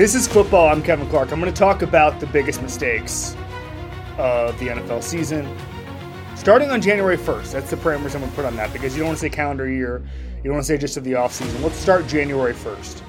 [0.00, 0.66] This is football.
[0.66, 1.30] I'm Kevin Clark.
[1.30, 3.36] I'm going to talk about the biggest mistakes
[4.16, 5.54] of the NFL season.
[6.36, 9.00] Starting on January 1st, that's the parameters I'm going to put on that because you
[9.00, 10.02] don't want to say calendar year,
[10.38, 11.62] you don't want to say just of the offseason.
[11.62, 13.02] Let's start January 1st.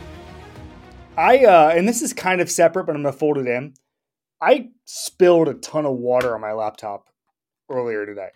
[1.15, 3.73] I, uh, and this is kind of separate, but I'm going to fold it in.
[4.41, 7.07] I spilled a ton of water on my laptop
[7.69, 8.31] earlier today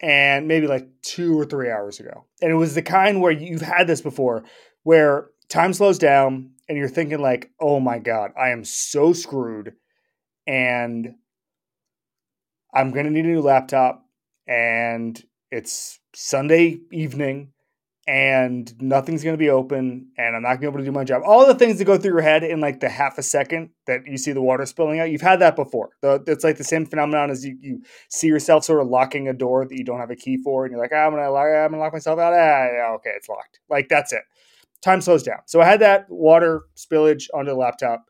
[0.00, 2.24] and maybe like two or three hours ago.
[2.42, 4.42] And it was the kind where you've had this before
[4.82, 9.74] where time slows down and you're thinking like, "Oh my god, I am so screwed."
[10.46, 11.16] And
[12.72, 14.04] I'm going to need a new laptop
[14.46, 15.20] and
[15.50, 17.52] it's Sunday evening
[18.06, 20.92] and nothing's going to be open and I'm not going to be able to do
[20.92, 21.22] my job.
[21.24, 24.06] All the things that go through your head in like the half a second that
[24.06, 25.90] you see the water spilling out, you've had that before.
[26.02, 29.66] It's like the same phenomenon as you, you see yourself sort of locking a door
[29.66, 31.46] that you don't have a key for and you're like, ah, I'm going to lock,
[31.46, 32.32] I'm gonna lock myself out.
[32.32, 33.60] Ah, yeah, okay, it's locked.
[33.68, 34.22] Like that's it.
[34.82, 35.40] Time slows down.
[35.46, 38.06] So I had that water spillage onto the laptop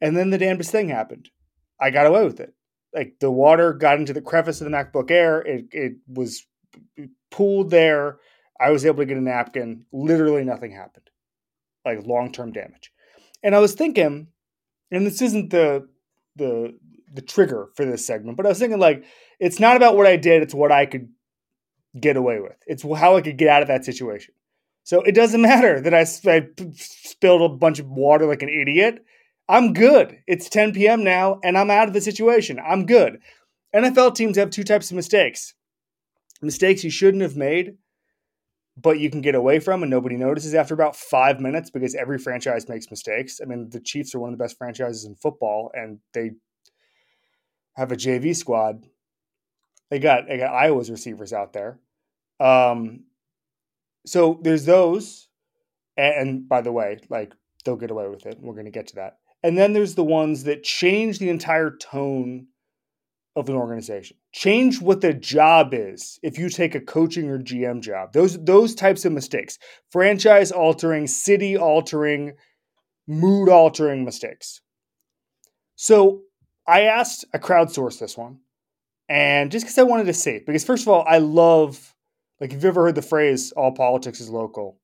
[0.00, 1.28] and then the damnedest thing happened.
[1.80, 2.54] I got away with it.
[2.94, 5.40] Like the water got into the crevice of the MacBook Air.
[5.42, 6.46] It, it was
[7.30, 8.18] pooled there
[8.60, 9.84] I was able to get a napkin.
[9.92, 11.10] Literally nothing happened,
[11.84, 12.92] like long term damage.
[13.42, 14.28] And I was thinking,
[14.90, 15.88] and this isn't the
[16.36, 16.76] the
[17.12, 19.04] the trigger for this segment, but I was thinking like
[19.38, 21.08] it's not about what I did; it's what I could
[21.98, 22.56] get away with.
[22.66, 24.34] It's how I could get out of that situation.
[24.88, 29.04] So it doesn't matter that I, I spilled a bunch of water like an idiot.
[29.46, 30.18] I'm good.
[30.26, 31.04] It's 10 p.m.
[31.04, 32.58] now, and I'm out of the situation.
[32.58, 33.18] I'm good.
[33.76, 35.52] NFL teams have two types of mistakes
[36.40, 37.74] mistakes you shouldn't have made
[38.80, 42.16] but you can get away from and nobody notices after about five minutes because every
[42.16, 43.40] franchise makes mistakes.
[43.42, 46.30] I mean, the Chiefs are one of the best franchises in football, and they
[47.76, 48.84] have a JV squad.
[49.90, 51.80] They got they got Iowa's receivers out there.
[52.38, 53.04] Um,
[54.06, 55.28] so there's those,
[55.96, 57.32] and, by the way, like
[57.64, 58.38] they'll get away with it.
[58.40, 59.18] We're going to get to that.
[59.42, 62.46] And then there's the ones that change the entire tone
[63.36, 64.16] of an organization.
[64.32, 68.12] Change what the job is if you take a coaching or GM job.
[68.12, 69.58] Those those types of mistakes.
[69.90, 72.32] Franchise altering, city altering,
[73.06, 74.60] mood altering mistakes.
[75.76, 76.22] So
[76.66, 78.40] I asked I crowdsourced this one.
[79.08, 81.94] And just because I wanted to see because first of all, I love
[82.40, 84.78] like if you've ever heard the phrase all politics is local,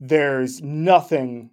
[0.00, 1.50] there's nothing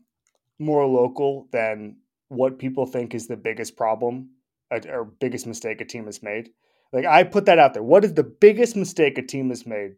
[0.59, 1.97] more local than
[2.29, 4.29] what people think is the biggest problem
[4.71, 6.49] uh, or biggest mistake a team has made.
[6.93, 7.83] Like I put that out there.
[7.83, 9.95] What is the biggest mistake a team has made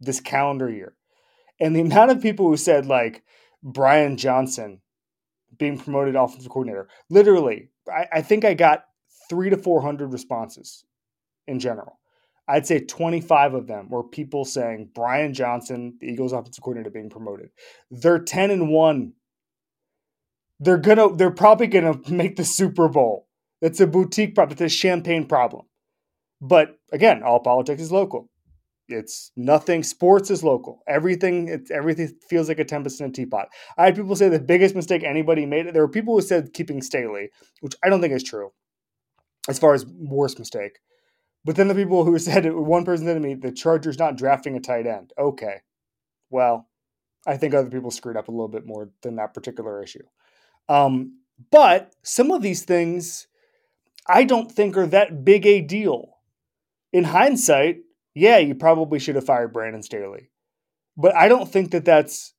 [0.00, 0.94] this calendar year?
[1.60, 3.22] And the amount of people who said like
[3.62, 4.80] Brian Johnson
[5.56, 8.84] being promoted offensive coordinator, literally, I, I think I got
[9.28, 10.84] three to four hundred responses
[11.46, 11.99] in general.
[12.50, 17.08] I'd say 25 of them were people saying Brian Johnson, the Eagles offensive coordinator, being
[17.08, 17.50] promoted.
[17.92, 19.12] They're 10 and 1.
[20.58, 23.28] They're gonna they're probably gonna make the Super Bowl.
[23.62, 24.52] It's a boutique problem.
[24.52, 25.66] It's a champagne problem.
[26.40, 28.28] But again, all politics is local.
[28.88, 29.84] It's nothing.
[29.84, 30.82] Sports is local.
[30.88, 31.48] Everything.
[31.48, 33.46] It's everything feels like a tempest in a teapot.
[33.78, 35.72] I had people say the biggest mistake anybody made.
[35.72, 37.30] There were people who said keeping Staley,
[37.60, 38.50] which I don't think is true,
[39.48, 40.80] as far as worst mistake.
[41.44, 44.56] But then the people who said one person said to me, the Chargers not drafting
[44.56, 45.12] a tight end.
[45.18, 45.62] Okay,
[46.28, 46.68] well,
[47.26, 50.04] I think other people screwed up a little bit more than that particular issue.
[50.68, 51.18] Um,
[51.50, 53.26] but some of these things
[54.06, 56.16] I don't think are that big a deal.
[56.92, 57.78] In hindsight,
[58.14, 60.30] yeah, you probably should have fired Brandon Staley.
[60.96, 62.34] But I don't think that that's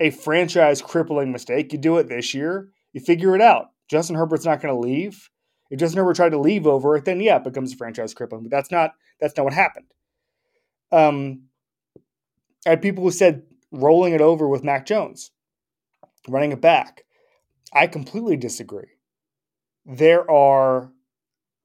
[0.00, 1.72] a franchise crippling mistake.
[1.72, 3.66] You do it this year, you figure it out.
[3.88, 5.30] Justin Herbert's not going to leave.
[5.82, 8.42] If Herbert tried to leave over it, then yeah, it becomes a franchise crippling.
[8.42, 9.86] But that's not that's not what happened.
[10.92, 11.44] Um,
[12.66, 15.30] I had people who said rolling it over with Mac Jones,
[16.28, 17.04] running it back.
[17.72, 18.88] I completely disagree.
[19.84, 20.92] There are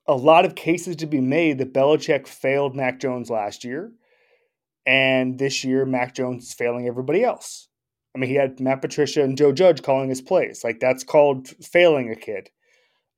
[0.07, 3.91] a lot of cases to be made that Belichick failed Mac Jones last year.
[4.85, 7.67] And this year, Mac Jones is failing everybody else.
[8.15, 10.63] I mean, he had Matt Patricia and Joe Judge calling his plays.
[10.63, 12.49] Like, that's called failing a kid.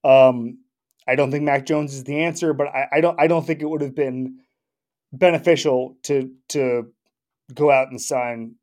[0.04, 0.60] Um,
[1.08, 3.62] I don't think Mac Jones is the answer, but I, I don't I don't think
[3.62, 4.40] it would have been
[5.12, 6.92] beneficial to to
[7.54, 8.56] go out and sign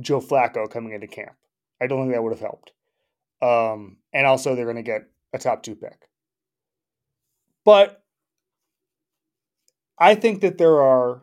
[0.00, 1.36] Joe Flacco coming into camp.
[1.80, 2.72] I don't think that would have helped.
[3.42, 5.02] Um, and also, they're going to get
[5.32, 6.08] a top two pick.
[7.64, 8.02] But
[9.98, 11.22] I think that there are,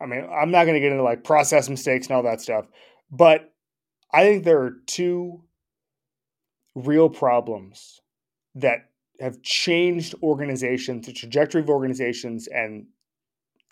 [0.00, 2.66] I mean, I'm not going to get into like process mistakes and all that stuff,
[3.10, 3.52] but
[4.12, 5.42] I think there are two
[6.74, 8.00] real problems
[8.54, 8.90] that
[9.22, 12.86] have changed organizations, the trajectory of organizations, and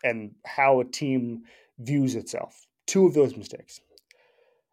[0.03, 1.43] and how a team
[1.79, 2.67] views itself.
[2.87, 3.81] Two of those mistakes.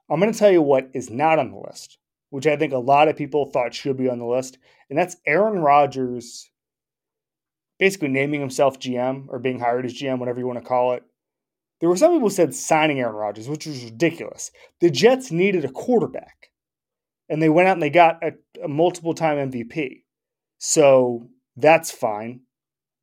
[0.09, 1.97] I'm going to tell you what is not on the list,
[2.29, 4.59] which I think a lot of people thought should be on the list,
[4.89, 6.50] and that's Aaron Rodgers
[7.79, 11.03] basically naming himself GM or being hired as GM, whatever you want to call it.
[11.79, 14.51] There were some people who said signing Aaron Rodgers, which was ridiculous.
[14.79, 16.51] The Jets needed a quarterback,
[17.29, 18.33] and they went out and they got a,
[18.63, 20.03] a multiple time MVP.
[20.57, 22.42] So that's fine.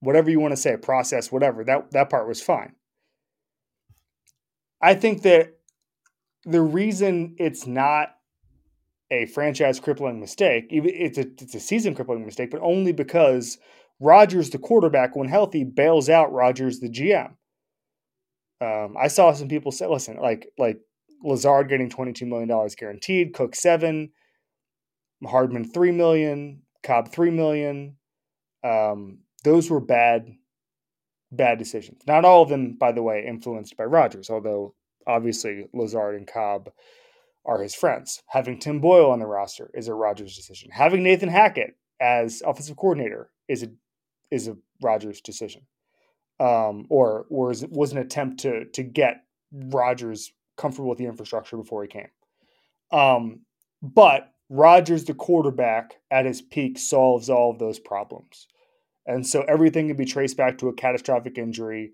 [0.00, 2.74] Whatever you want to say, process, whatever, that, that part was fine.
[4.80, 5.54] I think that
[6.44, 8.10] the reason it's not
[9.10, 13.58] a franchise crippling mistake, it's a, it's a season crippling mistake, but only because
[14.00, 17.32] Rodgers, the quarterback, when healthy, bails out Rodgers, the GM.
[18.60, 20.78] Um, I saw some people say, listen, like like
[21.22, 24.10] Lazard getting $22 million guaranteed, Cook seven,
[25.24, 27.96] Hardman three million, Cobb three million.
[28.62, 30.28] Um, those were bad,
[31.32, 32.02] bad decisions.
[32.06, 34.30] Not all of them, by the way, influenced by Rodgers.
[34.30, 34.74] although
[35.06, 36.70] obviously Lazard and Cobb
[37.44, 38.22] are his friends.
[38.28, 40.70] Having Tim Boyle on the roster is a Rodgers decision.
[40.70, 43.68] Having Nathan Hackett as offensive coordinator is a
[44.30, 45.62] is a Rodgers decision,
[46.40, 51.82] um, or was was an attempt to to get Rodgers comfortable with the infrastructure before
[51.82, 52.08] he came.
[52.90, 53.40] Um,
[53.82, 58.46] but Rodgers, the quarterback at his peak, solves all of those problems.
[59.06, 61.92] And so everything can be traced back to a catastrophic injury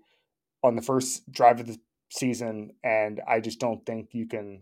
[0.63, 1.77] on the first drive of the
[2.09, 2.71] season.
[2.83, 4.61] And I just don't think you can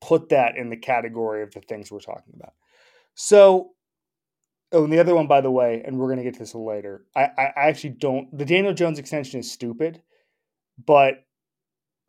[0.00, 2.54] put that in the category of the things we're talking about.
[3.14, 3.70] So,
[4.72, 6.54] oh, and the other one, by the way, and we're going to get to this
[6.54, 10.02] later, I, I actually don't, the Daniel Jones extension is stupid,
[10.84, 11.24] but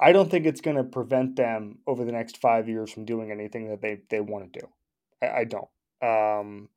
[0.01, 3.31] I don't think it's going to prevent them over the next five years from doing
[3.31, 4.67] anything that they, they want to do.
[5.21, 5.69] I, I don't.
[6.01, 6.69] Um,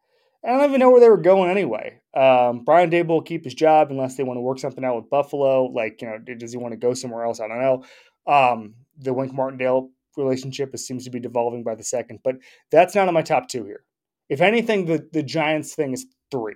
[0.44, 2.00] I don't even know where they were going anyway.
[2.14, 5.08] Um, Brian Daboll will keep his job unless they want to work something out with
[5.08, 5.64] Buffalo.
[5.64, 7.40] Like, you know, does he want to go somewhere else?
[7.40, 7.84] I don't know.
[8.26, 12.36] Um, the Wink Martindale relationship seems to be devolving by the second, but
[12.70, 13.84] that's not on my top two here.
[14.28, 16.54] If anything, the, the Giants thing is three.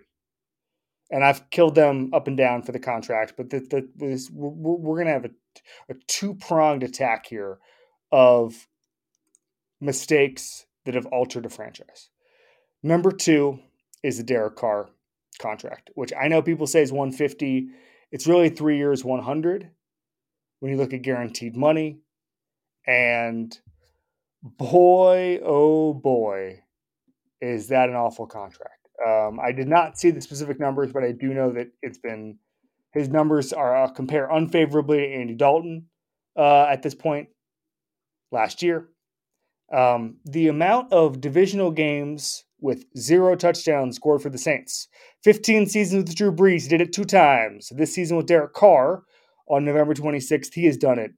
[1.10, 4.50] And I've killed them up and down for the contract, but the, the, this, we're,
[4.50, 5.30] we're going to have a,
[5.90, 7.58] a two pronged attack here
[8.12, 8.68] of
[9.80, 12.10] mistakes that have altered a franchise.
[12.82, 13.60] Number two
[14.02, 14.90] is the Derek Carr
[15.38, 17.68] contract, which I know people say is 150.
[18.10, 19.70] It's really three years, 100
[20.60, 22.00] when you look at guaranteed money.
[22.86, 23.56] And
[24.42, 26.62] boy, oh boy,
[27.40, 28.77] is that an awful contract.
[29.06, 32.38] Um, I did not see the specific numbers, but I do know that it's been
[32.92, 35.86] his numbers are uh, compare unfavorably to Andy Dalton
[36.36, 37.28] uh, at this point
[38.32, 38.88] last year.
[39.72, 44.88] Um, the amount of divisional games with zero touchdowns scored for the Saints.
[45.22, 47.70] 15 seasons with Drew Brees, he did it two times.
[47.74, 49.02] This season with Derek Carr
[49.48, 51.12] on November 26th, he has done it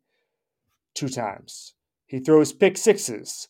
[0.94, 1.74] two times.
[2.06, 3.48] He throws pick sixes.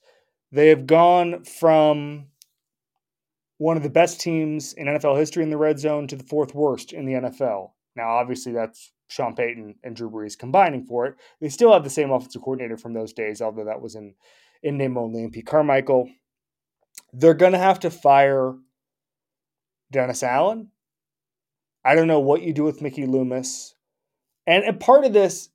[0.52, 2.26] They have gone from
[3.60, 6.54] one of the best teams in NFL history in the red zone to the fourth
[6.54, 7.72] worst in the NFL.
[7.94, 11.16] Now, obviously, that's Sean Payton and Drew Brees combining for it.
[11.42, 14.14] They still have the same offensive coordinator from those days, although that was in,
[14.62, 15.22] in name only.
[15.22, 16.08] And Pete Carmichael,
[17.12, 18.54] they're going to have to fire
[19.92, 20.70] Dennis Allen.
[21.84, 23.74] I don't know what you do with Mickey Loomis.
[24.46, 25.50] And, and part of this,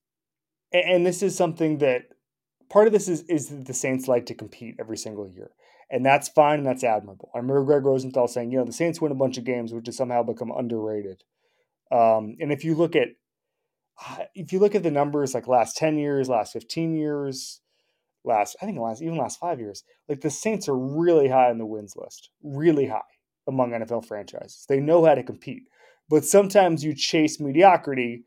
[0.72, 2.04] and this is something that
[2.70, 5.50] part of this is, is the Saints like to compete every single year.
[5.90, 7.30] And that's fine and that's admirable.
[7.34, 9.86] I remember Greg Rosenthal saying, you know, the Saints win a bunch of games, which
[9.86, 11.24] has somehow become underrated.
[11.92, 13.10] Um, and if you look at
[14.36, 17.62] if you look at the numbers like last 10 years, last 15 years,
[18.24, 21.58] last I think last even last five years, like the Saints are really high on
[21.58, 23.02] the wins list, really high
[23.48, 24.66] among NFL franchises.
[24.68, 25.64] They know how to compete,
[26.10, 28.24] but sometimes you chase mediocrity,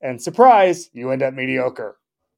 [0.00, 1.96] and surprise, you end up mediocre.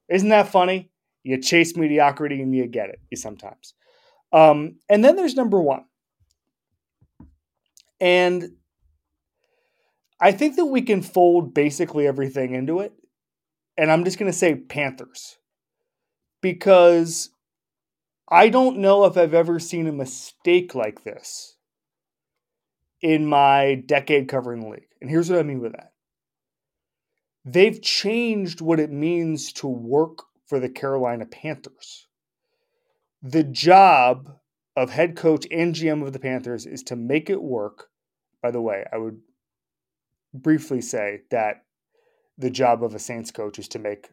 [0.08, 0.90] Isn't that funny?
[1.22, 3.00] You chase mediocrity and you get it.
[3.10, 3.72] You sometimes.
[4.34, 5.84] Um, and then there's number one,
[8.00, 8.50] and
[10.20, 12.92] I think that we can fold basically everything into it.
[13.76, 15.36] And I'm just going to say Panthers
[16.40, 17.30] because
[18.28, 21.56] I don't know if I've ever seen a mistake like this
[23.02, 24.88] in my decade covering the league.
[25.00, 25.92] And here's what I mean with that
[27.44, 32.06] they've changed what it means to work for the Carolina Panthers.
[33.26, 34.36] The job
[34.76, 37.88] of head coach and GM of the Panthers is to make it work.
[38.42, 39.22] By the way, I would
[40.34, 41.64] briefly say that
[42.36, 44.10] the job of a Saints coach is to make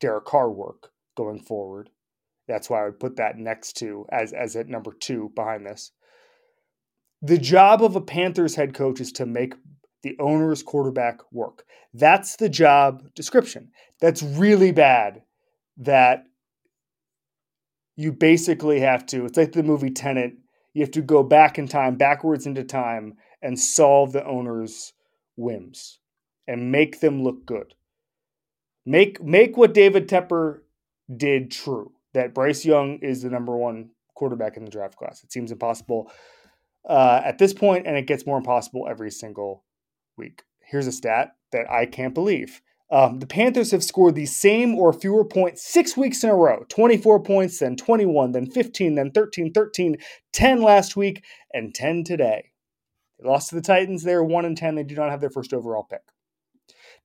[0.00, 1.88] Derek Carr work going forward.
[2.48, 5.92] That's why I would put that next to as as at number two behind this.
[7.22, 9.54] The job of a Panthers head coach is to make
[10.02, 11.64] the owner's quarterback work.
[11.92, 13.70] That's the job description.
[14.00, 15.22] That's really bad
[15.76, 16.24] that
[17.96, 20.34] you basically have to, it's like the movie Tenet,
[20.72, 24.92] you have to go back in time, backwards into time, and solve the owner's
[25.36, 25.98] whims
[26.46, 27.74] and make them look good.
[28.86, 30.60] Make make what David Tepper
[31.14, 31.92] did true.
[32.12, 35.24] That Bryce Young is the number one quarterback in the draft class.
[35.24, 36.10] It seems impossible
[36.88, 39.64] uh, at this point, and it gets more impossible every single
[40.16, 40.42] week.
[40.60, 42.60] Here's a stat that I can't believe.
[42.90, 46.64] Um, the Panthers have scored the same or fewer points six weeks in a row
[46.68, 49.96] 24 points, then 21, then 15, then 13, 13,
[50.32, 52.50] 10 last week, and 10 today.
[53.18, 54.02] They lost to the Titans.
[54.02, 54.74] They're 1 and 10.
[54.74, 56.02] They do not have their first overall pick.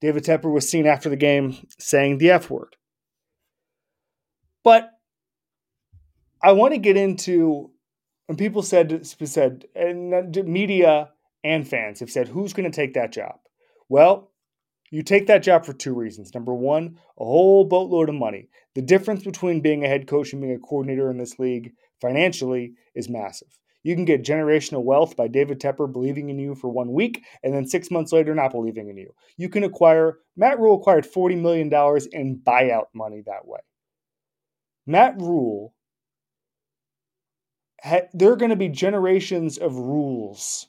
[0.01, 2.75] David Tepper was seen after the game saying the F word.
[4.63, 4.91] But
[6.41, 7.71] I want to get into
[8.27, 11.09] when people said said and media
[11.43, 13.39] and fans have said who's going to take that job.
[13.89, 14.28] Well,
[14.91, 16.33] you take that job for two reasons.
[16.33, 18.49] Number one, a whole boatload of money.
[18.75, 22.73] The difference between being a head coach and being a coordinator in this league financially
[22.95, 23.49] is massive.
[23.83, 27.53] You can get generational wealth by David Tepper believing in you for one week and
[27.53, 29.13] then six months later not believing in you.
[29.37, 31.67] You can acquire, Matt Rhule acquired $40 million
[32.11, 33.59] in buyout money that way.
[34.85, 35.73] Matt Rhule,
[38.13, 40.67] there are going to be generations of Rhules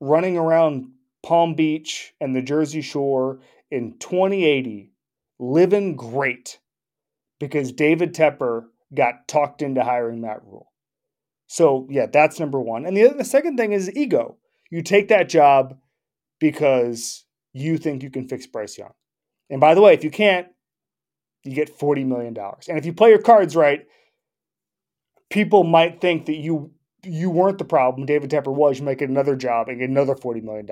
[0.00, 0.92] running around
[1.28, 4.94] Palm Beach and the Jersey Shore in 2080
[5.38, 6.58] living great
[7.38, 10.72] because David Tepper got talked into hiring Matt Rhule.
[11.46, 12.86] So, yeah, that's number one.
[12.86, 14.38] And the, the second thing is ego.
[14.70, 15.76] You take that job
[16.40, 18.94] because you think you can fix Bryce Young.
[19.50, 20.46] And by the way, if you can't,
[21.44, 22.34] you get $40 million.
[22.70, 23.86] And if you play your cards right,
[25.28, 26.72] people might think that you
[27.04, 28.06] you weren't the problem.
[28.06, 28.78] David Tepper was.
[28.78, 30.66] You might get another job and get another $40 million.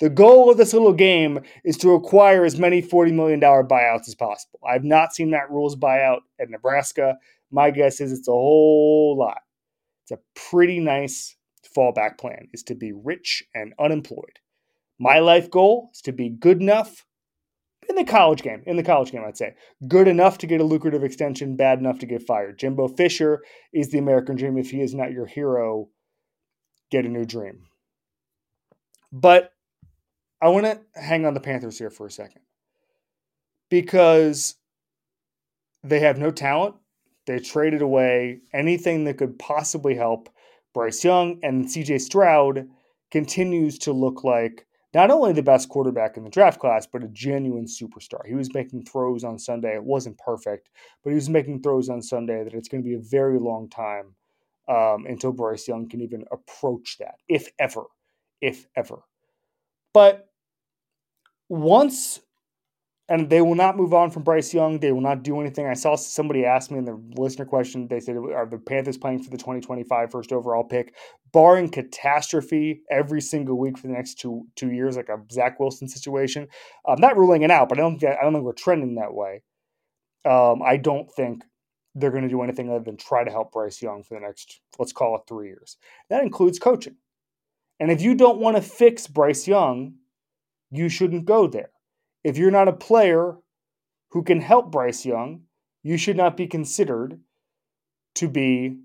[0.00, 4.14] The goal of this little game is to acquire as many $40 million buyouts as
[4.14, 4.60] possible.
[4.68, 7.16] I've not seen that Rhule's buyout at Nebraska.
[7.50, 9.38] My guess is it's a whole lot.
[10.02, 10.18] It's a
[10.50, 11.36] pretty nice
[11.76, 14.38] fallback plan is to be rich and unemployed.
[14.98, 17.04] My life goal is to be good enough
[17.88, 19.54] in the college game, in the college game, I'd say.
[19.86, 22.58] Good enough to get a lucrative extension, bad enough to get fired.
[22.58, 23.42] Jimbo Fisher
[23.72, 24.58] is the American dream.
[24.58, 25.88] If he is not your hero,
[26.90, 27.64] get a new dream.
[29.10, 29.52] But
[30.40, 32.42] I want to hang on the Panthers here for a second
[33.70, 34.56] because
[35.82, 36.76] they have no talent.
[37.26, 40.28] They traded away anything that could possibly help
[40.74, 42.68] Bryce Young, and CJ Stroud
[43.10, 47.08] continues to look like not only the best quarterback in the draft class, but a
[47.08, 48.26] genuine superstar.
[48.26, 49.74] He was making throws on Sunday.
[49.74, 50.70] It wasn't perfect,
[51.04, 53.68] but he was making throws on Sunday that it's going to be a very long
[53.68, 54.14] time
[54.68, 57.84] um, until Bryce Young can even approach that, if ever,
[58.40, 59.00] if ever.
[59.92, 60.28] But
[61.48, 62.20] once
[63.08, 64.80] and they will not move on from Bryce Young.
[64.80, 65.66] They will not do anything.
[65.66, 69.22] I saw somebody ask me in the listener question, they said, Are the Panthers playing
[69.22, 70.94] for the 2025 first overall pick?
[71.32, 75.88] Barring catastrophe every single week for the next two two years, like a Zach Wilson
[75.88, 76.48] situation.
[76.86, 79.42] I'm not ruling it out, but I don't I don't think we're trending that way.
[80.24, 81.42] Um, I don't think
[81.94, 84.60] they're going to do anything other than try to help Bryce Young for the next,
[84.78, 85.76] let's call it three years.
[86.10, 86.96] That includes coaching.
[87.80, 89.94] And if you don't want to fix Bryce Young,
[90.70, 91.70] you shouldn't go there.
[92.28, 93.38] If you're not a player
[94.10, 95.44] who can help Bryce Young,
[95.82, 97.20] you should not be considered
[98.16, 98.80] to be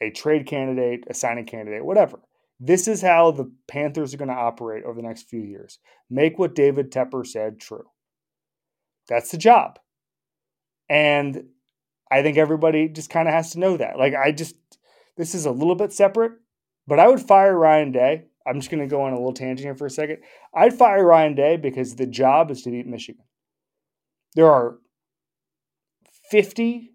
[0.00, 2.20] a trade candidate, a signing candidate, whatever.
[2.60, 5.80] This is how the Panthers are going to operate over the next few years.
[6.08, 7.90] Make what David Tepper said true.
[9.08, 9.80] That's the job.
[10.88, 11.46] And
[12.08, 13.98] I think everybody just kind of has to know that.
[13.98, 14.54] Like, I just,
[15.16, 16.34] this is a little bit separate,
[16.86, 18.26] but I would fire Ryan Day.
[18.46, 20.18] I'm just going to go on a little tangent here for a second.
[20.54, 23.24] I'd fire Ryan Day because the job is to beat Michigan.
[24.34, 24.78] There are
[26.30, 26.92] 50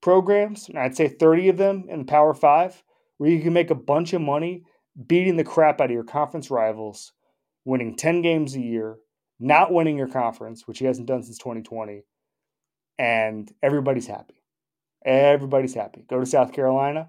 [0.00, 2.82] programs, and I'd say 30 of them in the Power Five,
[3.18, 4.64] where you can make a bunch of money
[5.06, 7.12] beating the crap out of your conference rivals,
[7.64, 8.96] winning 10 games a year,
[9.38, 12.02] not winning your conference, which he hasn't done since 2020,
[12.98, 14.42] and everybody's happy.
[15.04, 16.04] Everybody's happy.
[16.08, 17.08] Go to South Carolina,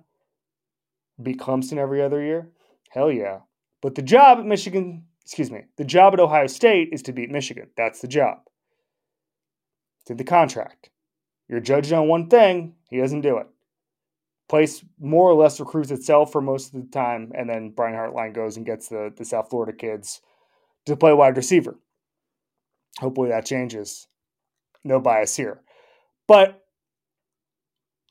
[1.21, 2.49] beat Clemson every other year.
[2.89, 3.39] Hell yeah.
[3.83, 7.29] But the job at Michigan, excuse me, the job at Ohio State is to beat
[7.29, 7.67] Michigan.
[7.75, 8.37] That's the job.
[10.09, 10.89] In the contract.
[11.49, 13.47] You're judged on one thing, he doesn't do it.
[14.47, 18.33] Place more or less recruits itself for most of the time, and then Brian Hartline
[18.33, 20.21] goes and gets the, the South Florida kids
[20.85, 21.77] to play wide receiver.
[22.99, 24.07] Hopefully that changes.
[24.85, 25.59] No bias here.
[26.25, 26.63] But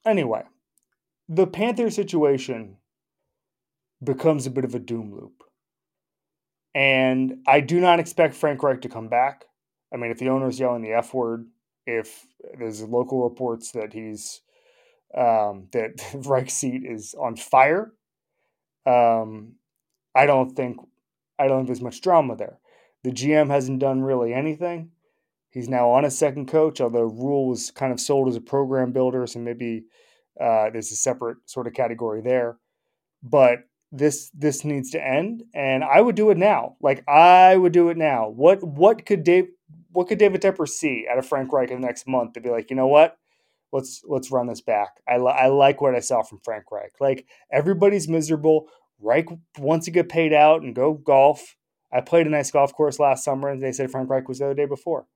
[0.05, 0.43] anyway,
[1.31, 2.77] the Panther situation
[4.05, 5.45] becomes a bit of a doom loop.
[6.75, 9.45] And I do not expect Frank Reich to come back.
[9.93, 11.47] I mean, if the owner's yelling the F word,
[11.87, 12.27] if
[12.59, 14.41] there's local reports that he's
[15.17, 17.93] um, that Reich's seat is on fire.
[18.87, 19.57] Um,
[20.15, 20.79] I don't think
[21.39, 22.59] I don't think there's much drama there.
[23.05, 24.91] The GM hasn't done really anything.
[25.51, 28.93] He's now on a second coach, although Rhule was kind of sold as a program
[28.93, 29.85] builder, so maybe
[30.41, 32.57] uh, there's a separate sort of category there.
[33.23, 33.59] But
[33.93, 36.77] this this needs to end, and I would do it now.
[36.81, 38.29] Like I would do it now.
[38.29, 39.49] What what could Dave
[39.93, 42.49] what could David Tepper see out of Frank Reich in the next month to be
[42.49, 43.19] like, you know what?
[43.71, 45.01] Let's let's run this back.
[45.07, 46.93] I, li- I like what I saw from Frank Reich.
[47.01, 48.69] Like everybody's miserable.
[48.99, 51.57] Reich wants to get paid out and go golf.
[51.93, 54.47] I played a nice golf course last summer, and they said Frank Reich was the
[54.47, 55.07] other day before.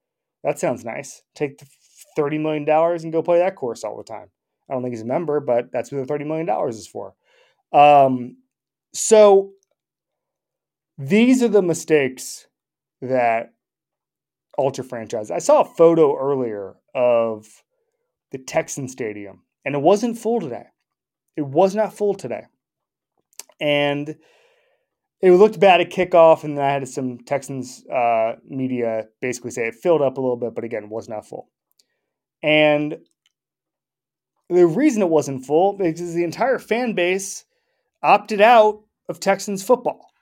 [0.44, 1.22] That sounds nice.
[1.34, 1.66] Take the
[2.14, 4.28] thirty million dollars and go play that course all the time.
[4.68, 7.14] I don't think he's a member, but that's what the thirty million dollars is for.
[7.72, 8.36] Um,
[8.96, 9.52] so
[10.98, 12.46] these are the mistakes
[13.02, 13.52] that
[14.56, 15.30] alter franchise.
[15.30, 17.46] I saw a photo earlier of
[18.32, 20.66] the Texan Stadium, and it wasn't full today.
[21.36, 22.44] It was not full today.
[23.60, 24.16] And
[25.20, 29.66] it looked bad at kickoff, and then I had some Texans uh, media basically say
[29.66, 31.50] it filled up a little bit, but again, was not full.
[32.42, 32.98] And
[34.48, 37.44] the reason it wasn't full is the entire fan base
[38.02, 40.12] opted out of Texans football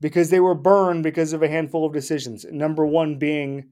[0.00, 2.44] because they were burned because of a handful of decisions.
[2.50, 3.70] Number one being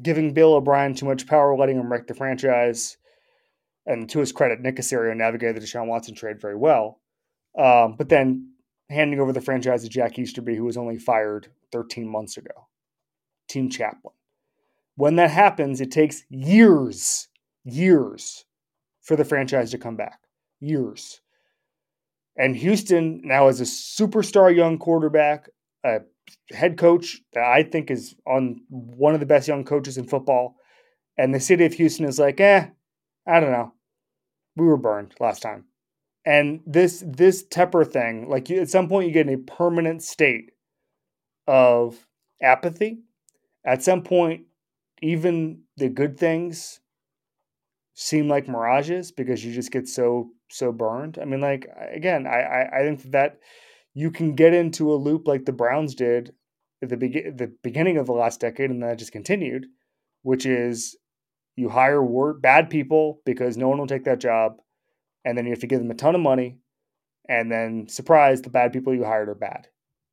[0.00, 2.96] giving Bill O'Brien too much power, letting him wreck the franchise.
[3.86, 7.00] And to his credit, Nick Caserio navigated the Deshaun Watson trade very well.
[7.58, 8.52] Um, but then
[8.90, 12.68] handing over the franchise to Jack Easterby, who was only fired 13 months ago,
[13.48, 14.14] team chaplain.
[14.96, 17.28] When that happens, it takes years,
[17.64, 18.44] years
[19.00, 20.20] for the franchise to come back.
[20.60, 21.20] Years.
[22.38, 25.48] And Houston now has a superstar young quarterback,
[25.84, 25.98] a
[26.52, 30.56] head coach that I think is on one of the best young coaches in football.
[31.18, 32.68] And the city of Houston is like, eh,
[33.26, 33.72] I don't know.
[34.56, 35.64] We were burned last time.
[36.24, 40.02] And this this Tepper thing, like you, at some point you get in a permanent
[40.02, 40.52] state
[41.46, 42.06] of
[42.42, 42.98] apathy.
[43.64, 44.42] At some point,
[45.02, 46.80] even the good things
[48.00, 51.18] seem like mirages because you just get so so burned.
[51.20, 53.40] I mean, like again, I I, I think that
[53.92, 56.32] you can get into a loop like the Browns did
[56.80, 59.66] at the be- the beginning of the last decade, and that just continued,
[60.22, 60.96] which is
[61.56, 64.58] you hire wor- bad people because no one will take that job,
[65.24, 66.60] and then you have to give them a ton of money,
[67.28, 69.66] and then surprise, the bad people you hired are bad,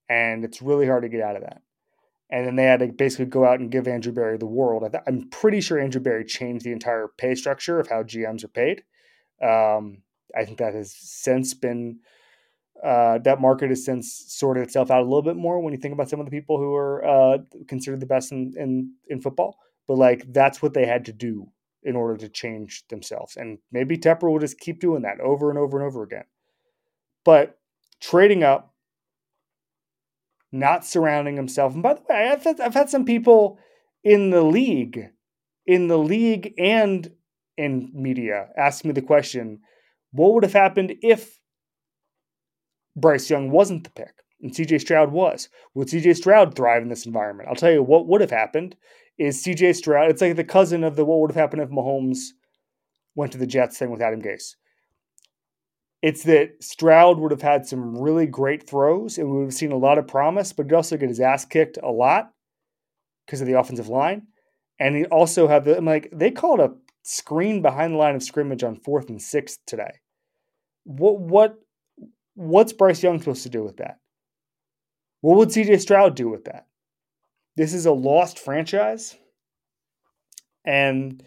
[0.09, 1.61] and it's really hard to get out of that.
[2.29, 4.83] And then they had to basically go out and give Andrew Berry the world.
[5.05, 8.83] I'm pretty sure Andrew Berry changed the entire pay structure of how GMs are paid.
[9.41, 10.01] Um,
[10.35, 11.99] I think that has since been
[12.83, 15.93] uh, that market has since sorted itself out a little bit more when you think
[15.93, 19.57] about some of the people who are uh, considered the best in, in in football.
[19.87, 21.51] But like that's what they had to do
[21.83, 25.59] in order to change themselves, and maybe Tepper will just keep doing that over and
[25.59, 26.25] over and over again.
[27.23, 27.57] But
[28.01, 28.74] trading up,
[30.59, 33.59] not surrounding himself, and by the way, I've had, I've had some people
[34.03, 35.09] in the league,
[35.65, 37.11] in the league and
[37.57, 39.59] in media ask me the question
[40.11, 41.39] what would have happened if
[42.95, 45.49] Bryce Young wasn't the pick and CJ Stroud was?
[45.73, 47.49] Would CJ Stroud thrive in this environment?
[47.49, 48.75] I'll tell you what would have happened
[49.17, 52.19] is CJ Stroud, it's like the cousin of the what would have happened if Mahomes
[53.15, 54.55] went to the Jets thing with Adam Gase.
[56.05, 59.71] It's that Stroud would have had some really great throws and we would have seen
[59.71, 62.29] a lot of promise, but he'd also get his ass kicked a lot
[63.25, 64.27] because of the offensive line.
[64.79, 68.21] And he also have the I'm like they called a screen behind the line of
[68.21, 69.93] scrimmage on fourth and sixth today.
[70.83, 71.55] What what
[72.35, 73.97] what's Bryce Young supposed to do with that?
[75.21, 76.67] What would CJ Stroud do with that?
[77.55, 79.15] This is a lost franchise.
[80.63, 81.23] And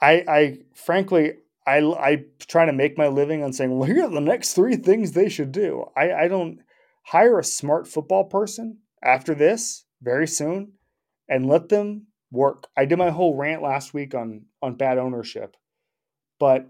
[0.00, 1.34] I I frankly
[1.66, 4.76] I I try to make my living on saying, well, here are the next three
[4.76, 5.86] things they should do.
[5.96, 6.60] I, I don't
[7.04, 10.72] hire a smart football person after this very soon
[11.28, 12.68] and let them work.
[12.76, 15.56] I did my whole rant last week on on bad ownership.
[16.38, 16.68] But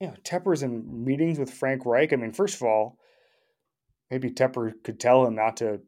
[0.00, 2.12] you know, Tepper's in meetings with Frank Reich.
[2.12, 2.98] I mean, first of all,
[4.10, 5.80] maybe Tepper could tell him not to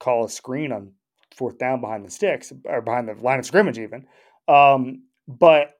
[0.00, 0.92] call a screen on
[1.34, 4.06] fourth down behind the sticks or behind the line of scrimmage, even.
[4.48, 5.74] Um, but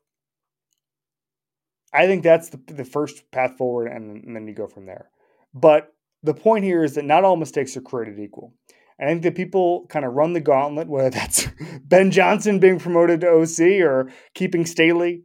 [1.94, 5.10] I think that's the, the first path forward, and, and then you go from there.
[5.54, 8.52] But the point here is that not all mistakes are created equal.
[9.00, 11.48] I think that people kind of run the gauntlet, whether that's
[11.84, 15.22] Ben Johnson being promoted to OC or keeping Staley,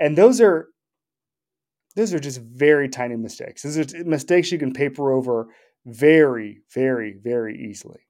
[0.00, 0.68] and those are
[1.96, 3.62] those are just very tiny mistakes.
[3.62, 5.48] Those are mistakes you can paper over
[5.84, 8.00] very, very, very easily.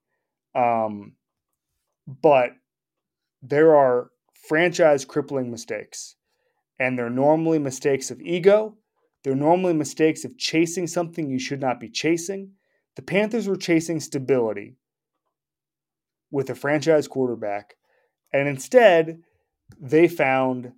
[0.54, 1.12] Um,
[2.06, 2.50] but
[3.42, 4.10] there are
[4.46, 6.16] franchise crippling mistakes,
[6.78, 8.76] And they're normally mistakes of ego.
[9.24, 12.52] They're normally mistakes of chasing something you should not be chasing.
[12.96, 14.76] The Panthers were chasing stability
[16.30, 17.74] with a franchise quarterback.
[18.32, 19.20] And instead,
[19.80, 20.72] they found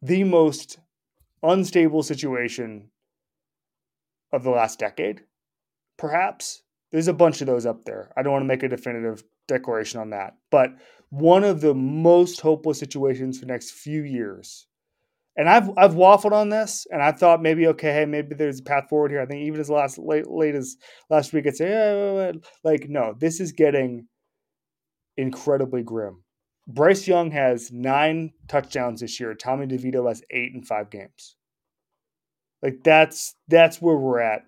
[0.00, 0.78] the most
[1.42, 2.90] unstable situation
[4.32, 5.22] of the last decade,
[5.96, 6.62] perhaps.
[6.90, 8.12] There's a bunch of those up there.
[8.16, 10.36] I don't want to make a definitive declaration on that.
[10.50, 10.70] But
[11.10, 14.67] one of the most hopeless situations for the next few years.
[15.38, 18.64] And I've I've waffled on this, and I thought maybe okay, hey, maybe there's a
[18.64, 19.22] path forward here.
[19.22, 20.76] I think even as last late late as
[21.10, 22.32] last week, I'd say,
[22.64, 24.08] like no, this is getting
[25.16, 26.24] incredibly grim.
[26.66, 29.32] Bryce Young has nine touchdowns this year.
[29.32, 31.36] Tommy DeVito has eight in five games.
[32.60, 34.42] Like that's that's where we're at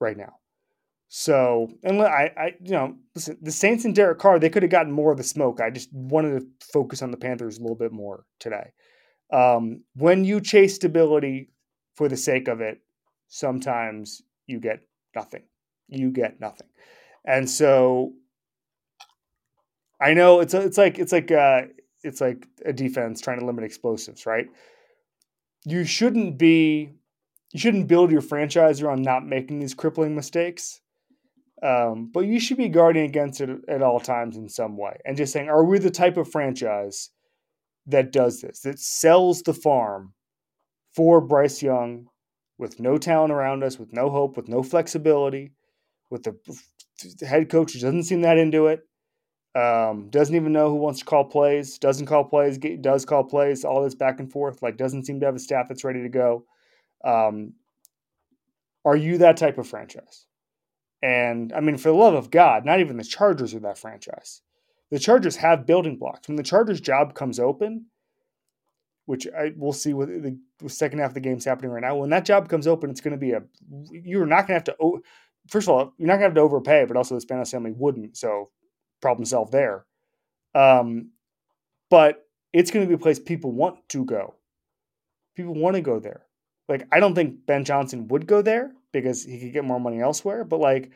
[0.00, 0.34] right now.
[1.08, 4.70] So, and I, I, you know, listen, the Saints and Derek Carr, they could have
[4.70, 5.60] gotten more of the smoke.
[5.60, 8.72] I just wanted to focus on the Panthers a little bit more today.
[9.32, 11.50] Um, when you chase stability
[11.94, 12.80] for the sake of it,
[13.28, 14.80] sometimes you get
[15.14, 15.42] nothing.
[15.88, 16.68] You get nothing.
[17.24, 18.12] And so
[20.00, 21.62] I know it's it's like it's like uh,
[22.02, 24.46] it's like a defense trying to limit explosives, right?
[25.64, 26.92] You shouldn't be
[27.52, 30.80] you shouldn't build your franchise around not making these crippling mistakes.
[31.60, 35.16] Um, but you should be guarding against it at all times in some way and
[35.16, 37.10] just saying, are we the type of franchise
[37.88, 40.14] that does this, that sells the farm
[40.94, 42.06] for Bryce Young
[42.58, 45.52] with no talent around us, with no hope, with no flexibility,
[46.10, 48.80] with the head coach who doesn't seem that into it,
[49.54, 53.64] um, doesn't even know who wants to call plays, doesn't call plays, does call plays,
[53.64, 56.08] all this back and forth, like doesn't seem to have a staff that's ready to
[56.08, 56.44] go.
[57.04, 57.54] Um,
[58.84, 60.26] are you that type of franchise?
[61.02, 64.42] And I mean, for the love of God, not even the Chargers are that franchise.
[64.90, 66.28] The Chargers have building blocks.
[66.28, 67.86] When the Chargers' job comes open,
[69.08, 71.96] which I we'll see with the, second half of the game's happening right now.
[71.96, 73.42] When that job comes open, it's going to be a
[73.90, 75.02] you're not going to have to.
[75.48, 77.72] First of all, you're not going to have to overpay, but also the Spanos family
[77.74, 78.18] wouldn't.
[78.18, 78.50] So
[79.00, 79.86] problem solved there.
[80.54, 81.12] Um,
[81.88, 84.34] but it's going to be a place people want to go.
[85.34, 86.26] People want to go there.
[86.68, 90.02] Like I don't think Ben Johnson would go there because he could get more money
[90.02, 90.90] elsewhere, but like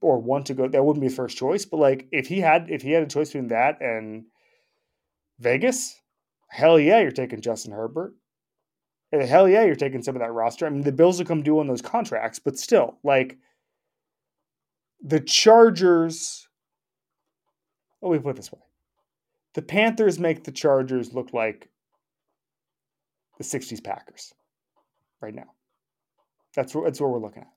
[0.00, 2.82] or want to go that wouldn't be first choice, but like if he had if
[2.82, 4.24] he had a choice between that and
[5.38, 6.00] Vegas,
[6.48, 8.14] hell yeah, you're taking Justin Herbert.
[9.12, 10.66] And hell yeah, you're taking some of that roster.
[10.66, 13.38] I mean, the Bills will come due on those contracts, but still, like
[15.00, 16.48] the Chargers.
[18.02, 18.60] Let me put it this way:
[19.54, 21.70] the Panthers make the Chargers look like
[23.38, 24.34] the '60s Packers
[25.20, 25.54] right now.
[26.54, 27.55] That's that's what we're looking at.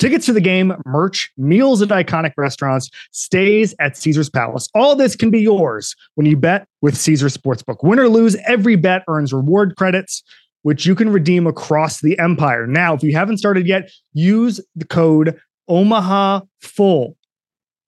[0.00, 4.66] Tickets to the game, merch, meals at iconic restaurants, stays at Caesar's Palace.
[4.74, 7.82] All this can be yours when you bet with Caesars Sportsbook.
[7.82, 10.22] Win or lose, every bet earns reward credits,
[10.62, 12.66] which you can redeem across the empire.
[12.66, 17.14] Now, if you haven't started yet, use the code Omaha Full,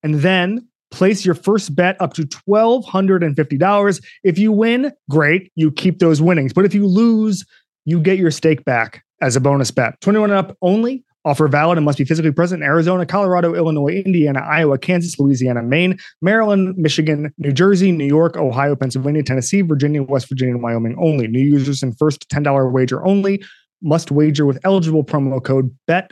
[0.03, 4.03] and then place your first bet up to $1,250.
[4.23, 6.53] If you win, great, you keep those winnings.
[6.53, 7.43] But if you lose,
[7.85, 9.99] you get your stake back as a bonus bet.
[10.01, 11.03] 21 and up only.
[11.25, 15.63] Offer valid and must be physically present in Arizona, Colorado, Illinois, Indiana, Iowa, Kansas, Louisiana,
[15.63, 20.95] Maine, Maryland, Michigan, New Jersey, New York, Ohio, Pennsylvania, Tennessee, Virginia, West Virginia, and Wyoming
[20.99, 21.27] only.
[21.27, 23.43] New users and first $10 wager only
[23.81, 26.11] must wager with eligible promo code BET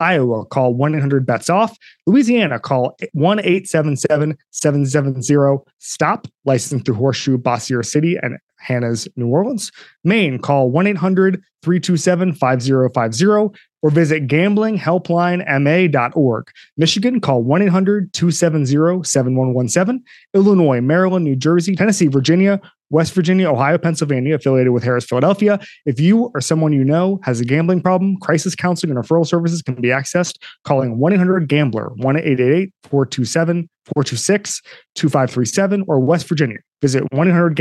[0.00, 1.76] Iowa, call 1 800 bets off.
[2.06, 9.70] Louisiana, call 1 877 770 stop, licensed through Horseshoe, Bossier City, and Harrah's New Orleans.
[10.04, 16.50] Maine, call 1 800 327 5050 or visit gamblinghelplinema.org.
[16.76, 20.02] Michigan, call 1 800 270 7117.
[20.34, 25.58] Illinois, Maryland, New Jersey, Tennessee, Virginia, West Virginia, Ohio, Pennsylvania, affiliated with Harrah's Philadelphia.
[25.86, 29.62] If you or someone you know has a gambling problem, crisis counseling and referral services
[29.62, 34.62] can be accessed calling 1 800 Gambler, 1 888 427 426
[34.96, 36.58] 2537, or West Virginia.
[36.82, 37.54] Visit 1 800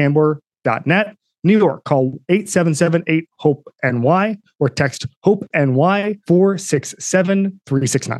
[0.63, 1.15] Gambler.net.
[1.43, 8.19] New York, call 877 8 HOPE NY or text HOPE NY 467 369.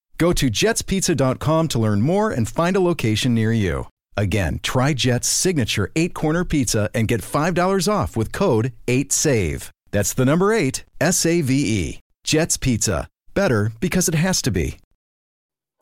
[0.21, 3.87] Go to jetspizza.com to learn more and find a location near you.
[4.15, 9.71] Again, try Jet's signature eight corner pizza and get $5 off with code 8SAVE.
[9.89, 11.99] That's the number eight, S A V E.
[12.23, 13.07] Jet's Pizza.
[13.33, 14.77] Better because it has to be.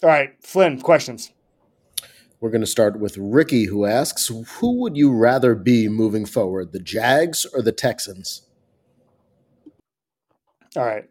[0.03, 1.33] All right, Flynn, questions.
[2.39, 6.71] We're going to start with Ricky, who asks Who would you rather be moving forward,
[6.71, 8.43] the Jags or the Texans?
[10.77, 11.09] All right.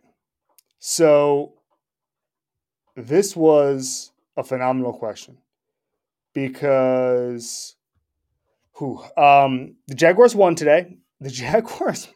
[0.79, 1.58] So
[2.99, 5.39] this was a phenomenal question
[6.35, 7.77] because
[8.73, 10.97] who um the Jaguars won today.
[11.21, 12.07] The Jaguars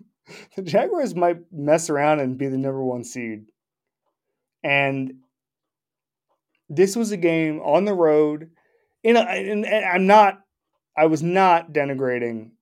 [0.54, 3.46] the Jaguars might mess around and be the number 1 seed.
[4.62, 5.14] And
[6.68, 8.50] this was a game on the road
[9.02, 10.38] in a, and, and I'm not
[10.96, 12.52] I was not denigrating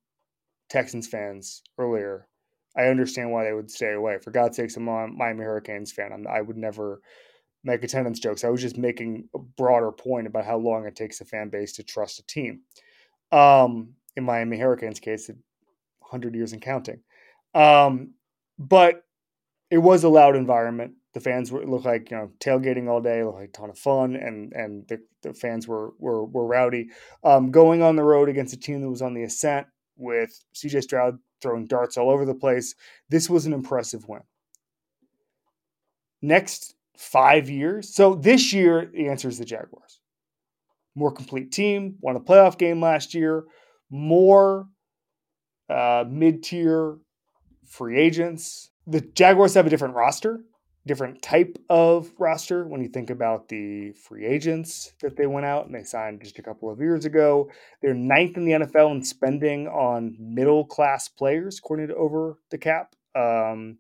[0.71, 2.27] Texans fans earlier.
[2.75, 4.17] I understand why they would stay away.
[4.17, 6.11] For God's sakes, I'm a Miami Hurricanes fan.
[6.11, 7.03] I'm, I would never
[7.65, 8.45] make attendance jokes.
[8.45, 11.73] I was just making a broader point about how long it takes a fan base
[11.75, 12.63] to trust a team.
[13.33, 15.29] Um, in Miami Hurricanes case,
[16.01, 17.01] 100 years and counting.
[17.55, 18.15] Um,
[18.59, 19.05] but
[19.71, 20.95] it was a loud environment.
[21.15, 23.79] The fans were looked like you know tailgating all day, looked like a ton of
[23.79, 26.91] fun, and and the, the fans were were were rowdy.
[27.25, 30.83] Um, going on the road against a team that was on the ascent with CJ
[30.83, 32.75] Stroud throwing darts all over the place.
[33.09, 34.23] This was an impressive win.
[36.23, 37.95] Next five years.
[37.95, 40.01] So this year, the answer is the Jaguars.
[40.95, 43.45] More complete team, won a playoff game last year,
[43.91, 44.67] more
[45.69, 46.99] uh, mid tier
[47.67, 48.71] free agents.
[48.87, 50.41] The Jaguars have a different roster,
[50.87, 55.67] different type of roster when you think about the free agents that they went out
[55.67, 57.49] and they signed just a couple of years ago.
[57.81, 62.59] They're ninth in the NFL in spending on middle class players, according to Over the
[62.59, 62.95] Cap.
[63.15, 63.79] Um,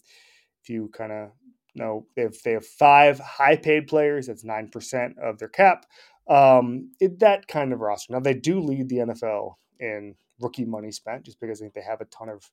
[0.62, 1.30] if you kind of
[1.74, 4.26] no, they have, they have five high paid players.
[4.26, 5.86] That's 9% of their cap.
[6.28, 8.12] Um, it, that kind of roster.
[8.12, 11.82] Now, they do lead the NFL in rookie money spent just because I think they
[11.82, 12.50] have a ton of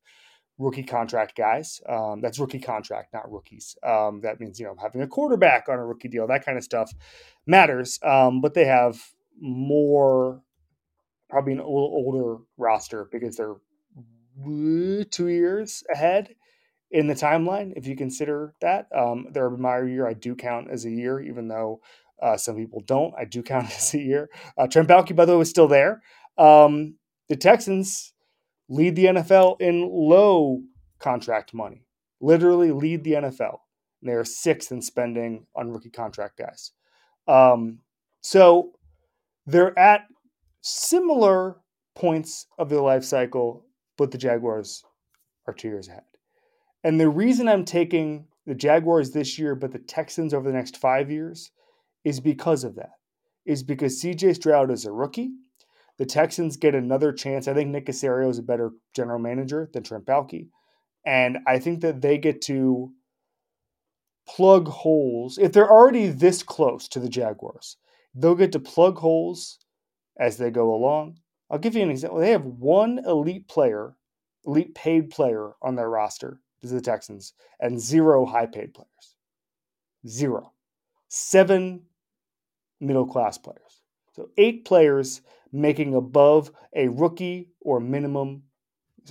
[0.57, 1.81] rookie contract guys.
[1.87, 3.77] Um, that's rookie contract, not rookies.
[3.83, 6.63] Um, that means, you know, having a quarterback on a rookie deal, that kind of
[6.63, 6.91] stuff
[7.45, 7.99] matters.
[8.03, 8.99] Um, but they have
[9.39, 10.41] more,
[11.29, 13.55] probably an older roster because they're
[15.11, 16.35] two years ahead
[16.91, 18.87] in the timeline, if you consider that.
[18.95, 21.81] Um, the Urban Meyer year I do count as a year, even though
[22.21, 23.13] uh, some people don't.
[23.17, 24.29] I do count as a year.
[24.57, 26.01] Uh, Trent Baalke, by the way, was still there.
[26.37, 26.95] Um,
[27.29, 28.13] the Texans
[28.69, 30.61] lead the NFL in low
[30.99, 31.85] contract money,
[32.21, 33.59] literally lead the NFL.
[34.01, 36.71] They are sixth in spending on rookie contract guys.
[37.27, 37.79] Um,
[38.21, 38.71] so
[39.45, 40.05] they're at
[40.61, 41.57] similar
[41.95, 43.65] points of their life cycle,
[43.97, 44.83] but the Jaguars
[45.47, 46.03] are two years ahead.
[46.87, 50.77] And the reason I'm taking the Jaguars this year, but the Texans over the next
[50.77, 51.51] five years,
[52.05, 52.91] is because of that.
[53.45, 55.31] Is because CJ Stroud is a rookie.
[55.97, 57.49] The Texans get another chance.
[57.49, 60.47] I think Nick Caserio is a better general manager than Trent Baalke.
[61.05, 62.93] And I think that they get to
[64.25, 65.37] plug holes.
[65.37, 67.75] If they're already this close to the Jaguars,
[68.15, 69.59] they'll get to plug holes
[70.17, 71.19] as they go along.
[71.51, 72.19] I'll give you an example.
[72.19, 73.97] They have one elite player,
[74.45, 79.15] elite paid player on their roster to the Texans and zero high paid players.
[80.07, 80.53] Zero.
[81.07, 81.83] Seven
[82.79, 83.81] middle class players.
[84.13, 88.43] So eight players making above a rookie or minimum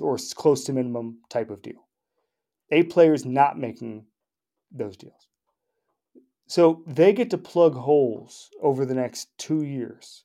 [0.01, 1.87] or close to minimum type of deal.
[2.71, 4.07] Eight players not making
[4.71, 5.29] those deals.
[6.49, 10.25] So they get to plug holes over the next two years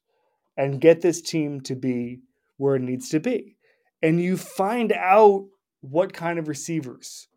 [0.57, 2.21] and get this team to be
[2.57, 3.57] where it needs to be.
[4.01, 5.47] And you find out
[5.81, 7.27] what kind of receivers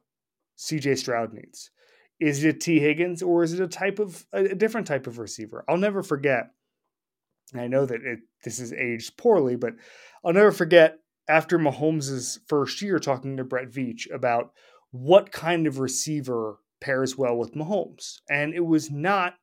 [0.58, 1.70] CJ Stroud needs.
[2.20, 5.64] Is it Tee Higgins or is it a type of a different type of receiver?
[5.68, 6.50] I'll never forget
[7.52, 9.74] And I know that it, this is aged poorly, but
[10.24, 14.52] I'll never forget after Mahomes' first year talking to Brett Veach about
[14.90, 18.18] what kind of receiver pairs well with Mahomes.
[18.30, 19.34] And it was not,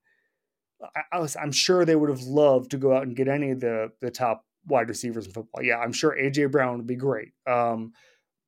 [1.11, 3.59] I, was, I'm sure they would have loved to go out and get any of
[3.59, 5.63] the, the top wide receivers in football.
[5.63, 7.33] Yeah, I'm sure AJ Brown would be great.
[7.47, 7.93] Um,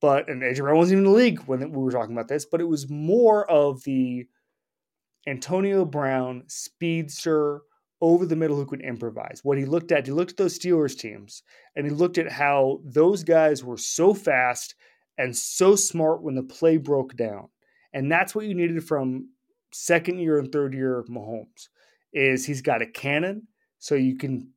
[0.04, 2.46] but, and AJ Brown wasn't even in the league when we were talking about this,
[2.46, 4.28] but it was more of the
[5.26, 7.62] Antonio Brown speedster
[8.02, 9.40] over the middle who could improvise.
[9.44, 11.42] What he looked at, he looked at those Steelers teams
[11.78, 14.76] and he looked at how those guys were so fast
[15.18, 17.48] and so smart when the play broke down.
[17.94, 19.30] And that's what you needed from
[19.72, 21.70] second year and third year Mahomes
[22.12, 23.48] is he's got a cannon
[23.80, 24.50] so you can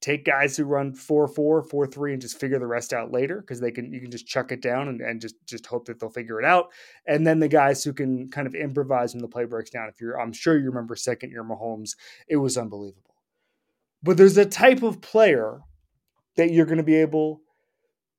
[0.00, 3.70] take guys who run 4-4, 4-3 and just figure the rest out later because they
[3.70, 6.40] can you can just chuck it down and, and just just hope that they'll figure
[6.40, 6.68] it out.
[7.06, 9.88] And then the guys who can kind of improvise when the play breaks down.
[9.88, 11.96] If you're I'm sure you remember second year Mahomes,
[12.28, 13.14] it was unbelievable.
[14.02, 15.60] But there's a type of player
[16.36, 17.40] that you're going to be able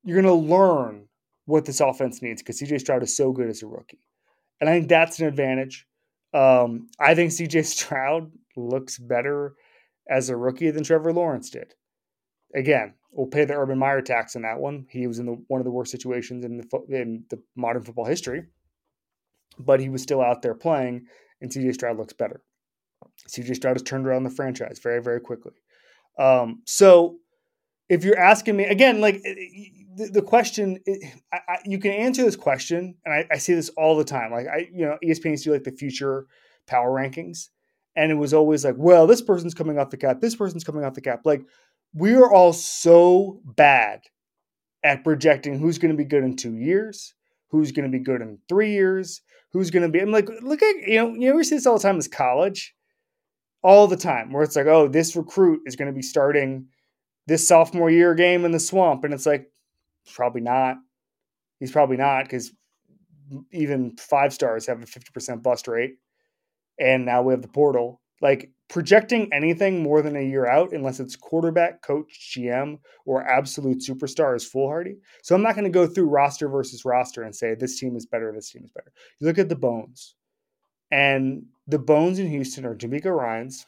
[0.04, 1.08] you're going to learn
[1.46, 4.00] what this offense needs because CJ Stroud is so good as a rookie.
[4.60, 5.88] And I think that's an advantage.
[6.34, 9.56] Um, I think CJ Stroud looks better
[10.10, 11.76] as a rookie than Trevor Lawrence did.
[12.56, 14.88] Again, we'll pay the Urban Meyer tax on that one.
[14.90, 18.06] He was in the, one of the worst situations in the in the modern football
[18.06, 18.44] history,
[19.60, 21.06] but he was still out there playing,
[21.42, 22.42] and CJ Stroud looks better.
[23.30, 25.54] CJ Stroud has turned around the franchise very, very quickly.
[26.18, 27.18] Um, so,
[27.88, 29.22] if you're asking me again, like
[29.96, 30.80] the, the question,
[31.32, 34.32] I, I, you can answer this question, and I, I see this all the time.
[34.32, 36.26] Like I, you know, ESPN do like the future
[36.68, 37.50] power rankings,
[37.96, 40.84] and it was always like, well, this person's coming off the cap, this person's coming
[40.84, 41.22] off the cap.
[41.26, 41.42] Like
[41.94, 44.02] we are all so bad
[44.84, 47.14] at projecting who's going to be good in two years,
[47.50, 49.22] who's going to be good in three years,
[49.52, 50.00] who's going to be.
[50.00, 52.74] I'm like, look at you know, you ever see this all the time as college,
[53.64, 56.68] all the time, where it's like, oh, this recruit is going to be starting
[57.28, 59.52] this sophomore year game in the swamp, and it's like,
[60.14, 60.78] probably not.
[61.60, 62.52] He's probably not because
[63.52, 65.96] even five stars have a 50% bust rate
[66.80, 68.02] and now we have the portal.
[68.22, 73.80] Like projecting anything more than a year out, unless it's quarterback, coach, GM, or absolute
[73.80, 74.98] superstar, is foolhardy.
[75.24, 78.06] So I'm not going to go through roster versus roster and say this team is
[78.06, 78.92] better, this team is better.
[79.20, 80.16] You look at the bones,
[80.92, 83.66] and the bones in Houston are DeMeco Ryans,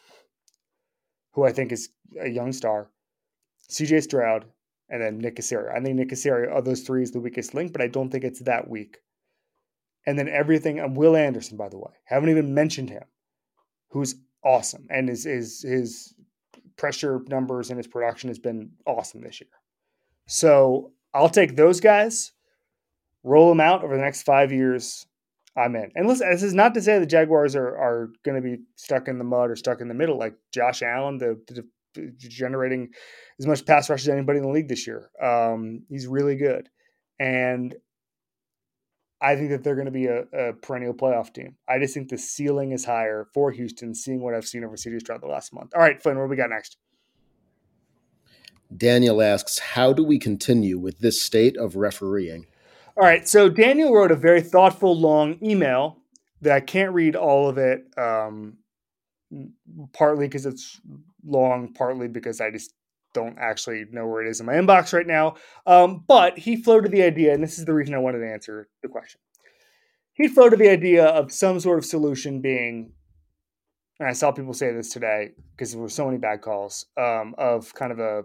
[1.33, 1.89] who I think is
[2.21, 2.89] a young star,
[3.71, 4.45] CJ Stroud,
[4.89, 5.73] and then Nick Caserio.
[5.73, 8.23] I think Nick Caserio of those three is the weakest link, but I don't think
[8.23, 8.97] it's that weak
[10.05, 10.79] and then everything.
[10.79, 13.03] And Will Anderson, by the way, haven't even mentioned him,
[13.89, 16.13] who's awesome, and his his his
[16.77, 19.49] pressure numbers and his production has been awesome this year.
[20.27, 22.31] So I'll take those guys,
[23.23, 25.05] roll them out over the next five years.
[25.55, 25.91] I'm in.
[25.95, 29.07] And listen, this is not to say the Jaguars are are going to be stuck
[29.07, 31.67] in the mud or stuck in the middle like Josh Allen, the, the
[32.17, 32.89] generating
[33.37, 35.09] as much pass rush as anybody in the league this year.
[35.21, 36.69] Um, he's really good,
[37.19, 37.75] and
[39.21, 41.55] I think that they're going to be a, a, perennial playoff team.
[41.69, 45.01] I just think the ceiling is higher for Houston, seeing what I've seen over CJ
[45.01, 45.71] Stroud the last month.
[45.75, 46.77] All right, Flynn, what do we got next?
[48.75, 52.47] Daniel asks, How do we continue with this state of refereeing?
[52.97, 55.97] All right, so Daniel wrote a very thoughtful, long email
[56.41, 58.57] that I can't read all of it, um,
[59.93, 60.81] partly because it's
[61.23, 62.73] long, partly because I just
[63.13, 65.35] don't actually know where it is in my inbox right now.
[65.65, 68.67] Um, but he floated the idea, and this is the reason I wanted to answer
[68.81, 69.19] the question.
[70.13, 72.93] He floated the idea of some sort of solution being,
[73.99, 77.33] and I saw people say this today because there were so many bad calls um,
[77.37, 78.23] of kind of a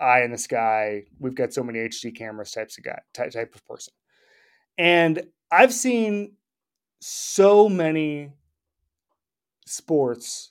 [0.00, 1.04] eye in the sky.
[1.18, 3.92] We've got so many HD cameras types of guy type, type of person,
[4.78, 6.36] and I've seen
[7.00, 8.32] so many
[9.66, 10.49] sports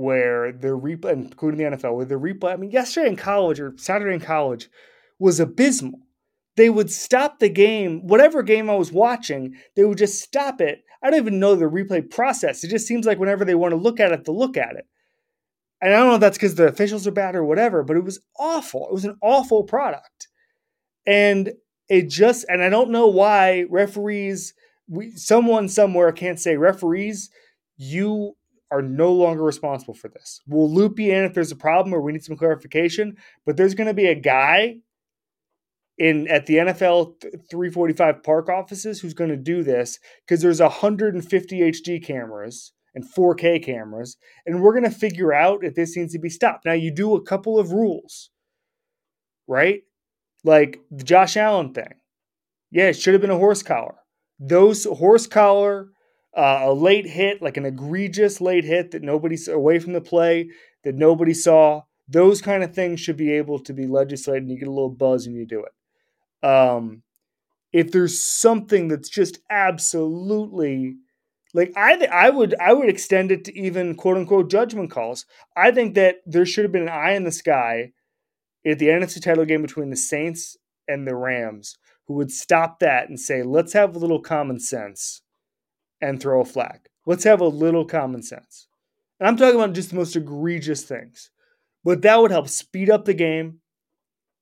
[0.00, 3.74] where the replay, including the NFL, where the replay, I mean, yesterday in college or
[3.76, 4.70] Saturday in college
[5.18, 6.00] was abysmal.
[6.56, 10.84] They would stop the game, whatever game I was watching, they would just stop it.
[11.02, 12.64] I don't even know the replay process.
[12.64, 14.86] It just seems like whenever they want to look at it, they'll look at it.
[15.82, 18.04] And I don't know if that's because the officials are bad or whatever, but it
[18.04, 18.86] was awful.
[18.86, 20.28] It was an awful product.
[21.06, 21.52] And
[21.88, 24.54] it just, and I don't know why referees,
[24.88, 27.30] we, someone somewhere can't say, referees,
[27.76, 28.34] you
[28.70, 30.40] are no longer responsible for this.
[30.46, 33.74] We'll loop you in if there's a problem or we need some clarification, but there's
[33.74, 34.76] going to be a guy
[35.98, 41.60] in at the NFL 345 park offices who's going to do this because there's 150
[41.60, 44.16] HD cameras and 4K cameras,
[44.46, 46.64] and we're going to figure out if this needs to be stopped.
[46.64, 48.30] Now, you do a couple of rules,
[49.46, 49.82] right?
[50.42, 51.94] Like the Josh Allen thing.
[52.70, 53.96] Yeah, it should have been a horse collar.
[54.38, 55.88] Those horse collar
[56.36, 60.50] uh, a late hit, like an egregious late hit that nobody's away from the play
[60.84, 61.82] that nobody saw.
[62.08, 64.90] Those kind of things should be able to be legislated and you get a little
[64.90, 66.46] buzz and you do it.
[66.48, 67.02] Um,
[67.72, 70.96] if there's something that's just absolutely
[71.52, 75.26] like I th- I would I would extend it to even quote unquote judgment calls.
[75.56, 77.92] I think that there should have been an eye in the sky
[78.64, 80.56] at the NFC title game between the Saints
[80.86, 81.76] and the Rams
[82.06, 85.22] who would stop that and say, let's have a little common sense
[86.00, 86.80] and throw a flag.
[87.06, 88.68] Let's have a little common sense.
[89.18, 91.30] And I'm talking about just the most egregious things.
[91.84, 93.60] But that would help speed up the game.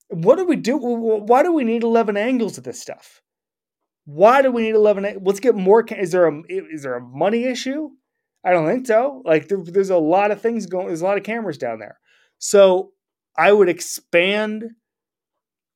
[0.08, 0.76] What do we do?
[0.76, 3.22] Why do we need 11 angles of this stuff?
[4.04, 5.18] Why do we need 11?
[5.22, 5.84] Let's get more.
[5.84, 7.90] Is there a is there a money issue?
[8.44, 9.22] I don't think so.
[9.24, 10.86] Like there, there's a lot of things going.
[10.86, 11.98] There's a lot of cameras down there.
[12.38, 12.92] So
[13.36, 14.64] I would expand.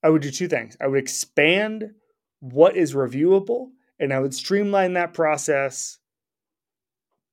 [0.02, 0.76] I would do two things.
[0.80, 1.90] I would expand
[2.40, 3.68] what is reviewable,
[4.02, 5.98] and I would streamline that process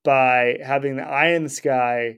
[0.03, 2.17] by having the eye in the sky,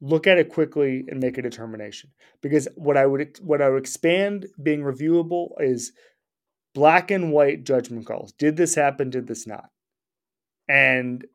[0.00, 2.10] look at it quickly, and make a determination.
[2.40, 5.92] Because what I would what I would expand being reviewable is
[6.74, 8.32] black and white judgment calls.
[8.32, 9.10] Did this happen?
[9.10, 9.68] Did this not?
[10.68, 11.26] And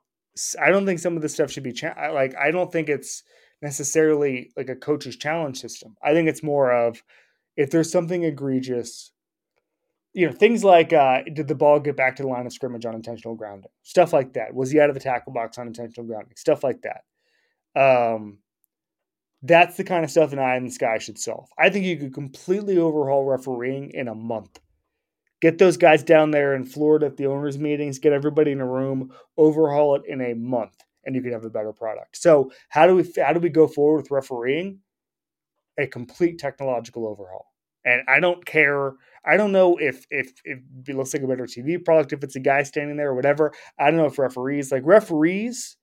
[0.59, 2.33] I don't think some of this stuff should be cha- like.
[2.35, 3.23] I don't think it's
[3.61, 5.95] necessarily like a coach's challenge system.
[6.01, 7.03] I think it's more of
[7.57, 9.11] if there's something egregious,
[10.17, 12.85] you know, things like uh, did the ball get back to the line of scrimmage
[12.85, 14.53] on intentional grounding, stuff like that.
[14.53, 17.03] Was he out of the tackle box on intentional grounding, stuff like that.
[17.79, 18.39] Um,
[19.43, 21.47] that's the kind of stuff an eye in the sky should solve.
[21.59, 24.59] I think you could completely overhaul refereeing in a month
[25.41, 28.65] get those guys down there in Florida at the owners' meetings, get everybody in a
[28.65, 32.17] room, overhaul it in a month, and you could have a better product.
[32.17, 34.79] So how do we how do we go forward with refereeing?
[35.77, 37.53] A complete technological overhaul.
[37.85, 38.93] And I don't care.
[39.27, 42.35] I don't know if if, if it looks like a better TV product, if it's
[42.35, 43.53] a guy standing there or whatever.
[43.77, 45.77] I don't know if referees like referees.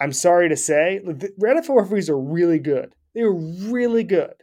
[0.00, 2.94] I'm sorry to say, the NFL referees are really good.
[3.14, 4.34] They're really good,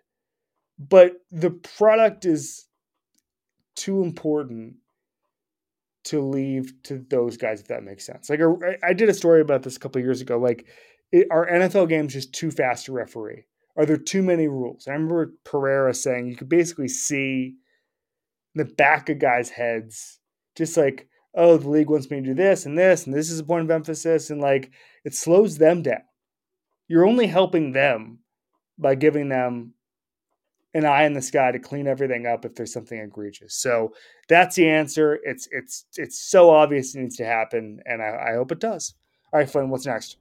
[0.80, 2.68] but the product is
[3.76, 4.76] too important
[6.04, 8.30] to leave to those guys if that makes sense.
[8.30, 8.40] Like
[8.84, 10.38] I, did a story about this a couple years ago.
[10.38, 10.66] Like,
[11.12, 13.46] it, are NFL games just too fast to referee?
[13.78, 14.88] Are there too many rules?
[14.88, 17.56] I remember Pereira saying you could basically see
[18.56, 20.20] the back of guys' heads,
[20.56, 23.40] just like, oh, the league wants me to do this and this, and this is
[23.40, 24.72] a point of emphasis, and like
[25.06, 26.02] it slows them down.
[26.88, 28.20] You're only helping them
[28.78, 29.74] by giving them
[30.74, 33.56] an eye in the sky to clean everything up if there's something egregious.
[33.56, 33.94] So
[34.28, 35.20] that's the answer.
[35.24, 38.94] It's it's it's so obvious it needs to happen, and I, I hope it does.
[39.34, 40.18] All right, Flynn, what's next?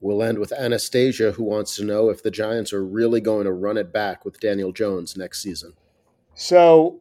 [0.00, 3.52] We'll end with Anastasia, who wants to know if the Giants are really going to
[3.52, 5.72] run it back with Daniel Jones next season.
[6.34, 7.00] So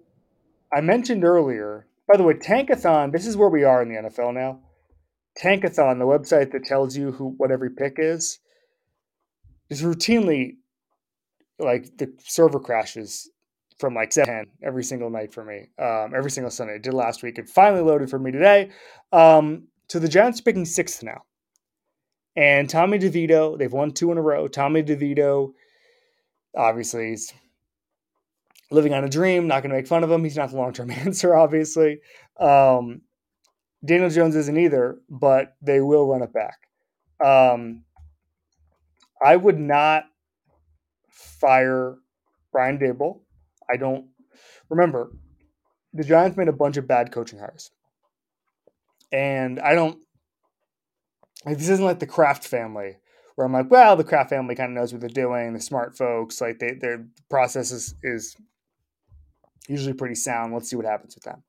[0.74, 4.34] I mentioned earlier, by the way, Tankathon, this is where we are in the NFL
[4.34, 4.60] now.
[5.42, 8.40] Tankathon, the website that tells you who what every pick is,
[9.70, 10.56] is routinely
[11.60, 13.30] like the server crashes
[13.80, 16.76] from like 7 every single night for me, um, every single Sunday.
[16.76, 17.38] I did last week.
[17.38, 18.72] It finally loaded for me today.
[19.12, 21.22] Um, so the Giants are picking sixth now.
[22.36, 24.48] And Tommy DeVito, they've won two in a row.
[24.48, 25.54] Tommy DeVito,
[26.56, 27.34] obviously, he's
[28.72, 29.48] living on a dream.
[29.48, 30.24] Not going to make fun of him.
[30.24, 32.00] He's not the long term answer, obviously.
[32.40, 33.02] Um,
[33.86, 36.58] Daniel Jones isn't either, but they will run it back.
[37.24, 37.84] Um,
[39.24, 40.06] I would not
[41.10, 41.96] fire
[42.52, 43.22] Brian Daboll.
[43.70, 44.08] I don't
[44.70, 45.12] remember
[45.94, 47.72] the Giants made a bunch of bad coaching hires.
[49.12, 50.00] And I don't
[51.46, 52.98] like this isn't like the Kraft family
[53.36, 55.54] where I'm like, well, the Kraft family kind of knows what they're doing.
[55.54, 58.36] The smart folks, like they, their process is, is
[59.68, 60.54] usually pretty sound.
[60.54, 61.44] Let's see what happens with them.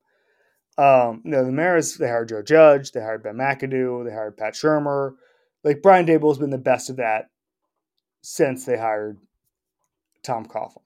[0.76, 4.36] Um, you know, the Maras, they hired Joe Judge, they hired Ben McAdoo, they hired
[4.36, 5.14] Pat Shurmur.
[5.64, 7.30] Like Brian Daboll has been the best of that
[8.22, 9.18] since they hired
[10.22, 10.82] Tom Coughlin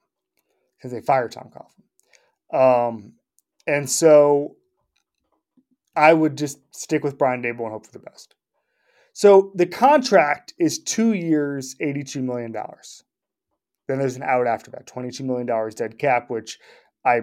[0.77, 2.87] because they fired Tom Coughlin.
[2.89, 3.13] Um,
[3.67, 4.55] and so
[5.95, 8.35] I would just stick with Brian Daboll and hope for the best.
[9.13, 12.51] So the contract is two years, $82 million.
[12.51, 16.57] Then there's an out after that, $22 million dead cap, which
[17.05, 17.21] I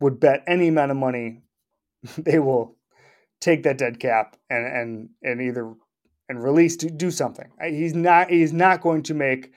[0.00, 1.42] would bet any amount of money
[2.18, 2.76] they will
[3.40, 5.74] take that dead cap and and and either
[6.28, 7.50] and release to do something.
[7.62, 9.52] He's not he's not going to make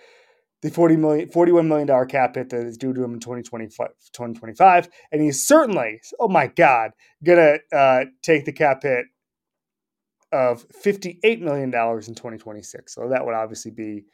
[0.62, 4.90] the 40 million, $41 million cap hit that is due to him in 2025, 2025.
[5.12, 6.92] And he's certainly, oh my God,
[7.24, 9.06] going to uh, take the cap hit
[10.32, 12.96] of $58 million in 2026.
[12.96, 14.06] So that would obviously be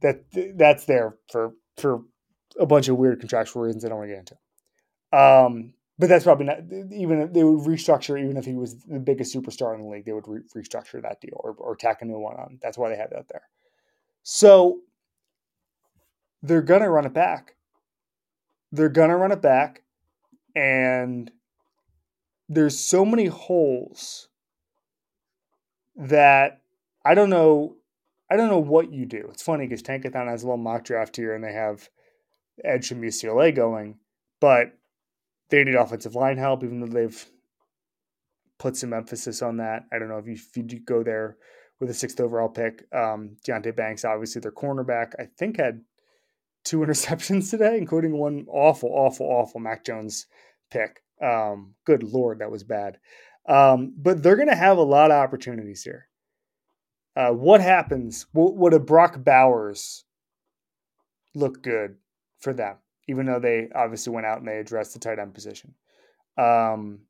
[0.00, 0.24] that
[0.56, 2.00] that's there for for
[2.58, 4.36] a bunch of weird contractual reasons I don't want to get into.
[5.12, 6.58] Um, but that's probably not
[6.92, 10.04] even if they would restructure even if he was the biggest superstar in the league,
[10.04, 12.58] they would re- restructure that deal or, or tack a new one on.
[12.62, 13.42] That's why they have that there.
[14.22, 14.80] So
[16.42, 17.56] they're to run it back.
[18.70, 19.82] They're to run it back.
[20.54, 21.30] And
[22.48, 24.28] there's so many holes
[25.96, 26.60] that
[27.04, 27.76] I don't know.
[28.30, 29.28] I don't know what you do.
[29.32, 31.88] It's funny because Tankathon has a little mock draft here and they have
[32.64, 33.98] Edge from UCLA going,
[34.40, 34.72] but
[35.50, 37.26] they need offensive line help, even though they've
[38.58, 39.84] put some emphasis on that.
[39.92, 41.36] I don't know if you, if you go there
[41.80, 42.84] with a sixth overall pick.
[42.92, 45.82] Um, Deonte Banks, obviously their cornerback, I think had
[46.64, 50.26] two interceptions today, including one awful, awful, awful Mac Jones
[50.70, 51.02] pick.
[51.22, 52.98] Um, good lord, that was bad.
[53.48, 56.08] Um, but they're going to have a lot of opportunities here.
[57.16, 58.26] Uh, what happens?
[58.34, 60.04] Would a Brock Bowers
[61.34, 61.96] look good
[62.40, 62.76] for them?
[63.08, 65.74] Even though they obviously went out and they addressed the tight end position.
[66.36, 67.00] Um,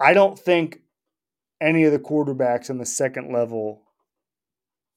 [0.00, 0.80] I don't think
[1.60, 3.82] any of the quarterbacks on the second level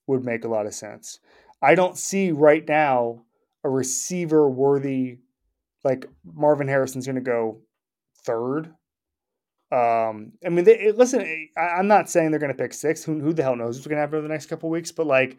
[0.07, 1.19] would make a lot of sense.
[1.61, 3.23] I don't see right now
[3.63, 5.19] a receiver worthy
[5.83, 7.61] like Marvin Harrison's going to go
[8.25, 8.73] third.
[9.71, 13.03] Um, I mean, they, listen, I, am not saying they're going to pick six.
[13.03, 14.91] Who, who the hell knows what's going to happen over the next couple weeks?
[14.91, 15.37] But like,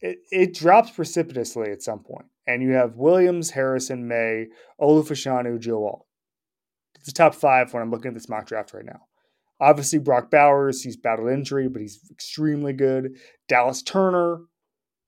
[0.00, 4.46] it, it drops precipitously at some point, and you have Williams, Harrison, Maye,
[4.80, 6.06] Olu Fashanu, Joe Alt.
[6.96, 9.00] It's the top five when I'm looking at this mock draft right now.
[9.60, 13.16] Obviously, Brock Bowers, he's battled injury, but he's extremely good.
[13.48, 14.42] Dallas Turner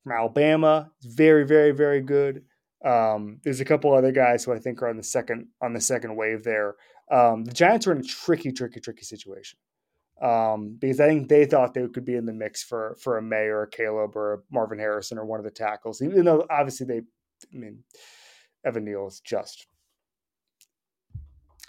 [0.02, 2.42] from Alabama, very, very, very good.
[2.84, 5.80] Um, there's a couple other guys who I think are on the second on the
[5.80, 6.74] second wave there.
[7.12, 9.58] Um, the Giants are in a tricky, tricky, tricky situation
[10.20, 13.22] um, because I think they thought they could be in the mix for for a
[13.22, 16.02] Maye or a Caleb or a Marvin Harrison or one of the tackles.
[16.02, 17.84] Even though obviously they, I mean,
[18.64, 19.66] Evan Neal is just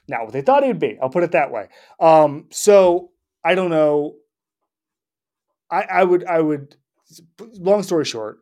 [0.08, 0.97] not what they thought he would be.
[1.02, 1.70] I'll put it that way.
[1.99, 3.12] Um, so
[3.43, 4.16] I don't know.
[5.70, 6.76] I, I would I would
[7.39, 8.39] long story short,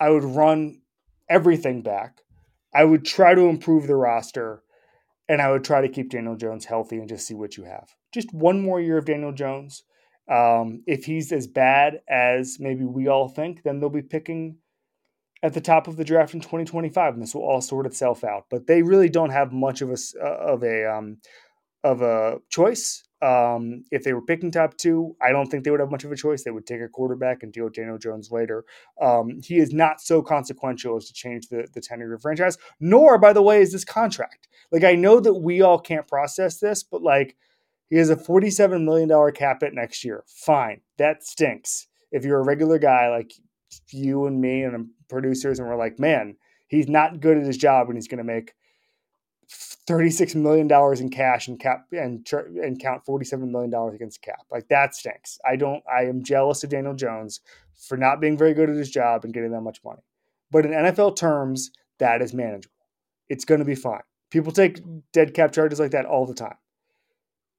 [0.00, 0.80] I would run
[1.28, 2.22] everything back.
[2.74, 4.62] I would try to improve the roster
[5.28, 7.88] and I would try to keep Daniel Jones healthy and just see what you have.
[8.12, 9.84] Just one more year of Daniel Jones.
[10.30, 14.58] Um, if he's as bad as maybe we all think, then they'll be picking
[15.42, 18.46] at the top of the draft in 2025, and this will all sort itself out.
[18.50, 21.18] But they really don't have much of a of a um,
[21.84, 23.04] of a choice.
[23.20, 26.12] Um, if they were picking top two, I don't think they would have much of
[26.12, 26.44] a choice.
[26.44, 28.64] They would take a quarterback and deal with Daniel Jones later.
[29.00, 32.58] Um, he is not so consequential as to change the, the tenure of the franchise,
[32.78, 34.46] nor, by the way, is this contract.
[34.70, 37.36] Like, I know that we all can't process this, but like,
[37.88, 40.24] he has a $47 million cap hit next year.
[40.26, 40.82] Fine.
[40.98, 41.86] That stinks.
[42.12, 43.32] If you're a regular guy like
[43.90, 46.36] you and me and producers, and we're like, man,
[46.68, 48.54] he's not good at his job and he's going to make
[49.50, 50.70] $36 million
[51.00, 54.42] in cash and cap and and count $47 million against cap.
[54.50, 55.38] Like that stinks.
[55.48, 57.40] I don't I am jealous of Daniel Jones
[57.74, 60.02] for not being very good at his job and getting that much money.
[60.50, 62.74] But in NFL terms, that is manageable.
[63.28, 64.02] It's going to be fine.
[64.30, 64.80] People take
[65.12, 66.56] dead cap charges like that all the time.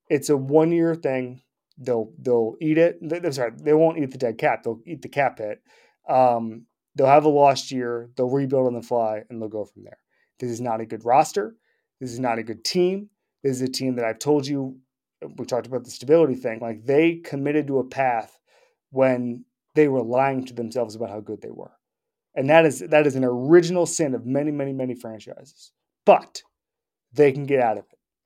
[0.09, 1.41] It's a one year thing.
[1.77, 2.97] They'll they'll eat it.
[3.01, 4.61] They're sorry, they won't eat the dead cat.
[4.63, 5.61] They'll eat the cat hit.
[6.09, 8.09] Um, they'll have a lost year.
[8.15, 9.99] They'll rebuild on the fly, and they'll go from there.
[10.39, 11.55] This is not a good roster.
[12.01, 13.09] This is not a good team.
[13.43, 14.77] This is a team that I've told you,
[15.37, 16.59] we talked about the stability thing.
[16.59, 18.37] Like they committed to a path
[18.89, 19.45] when
[19.75, 21.71] they were lying to themselves about how good they were.
[22.35, 25.71] And that is that is an original sin of many, many, many franchises.
[26.05, 26.41] But
[27.13, 27.98] they can get out of it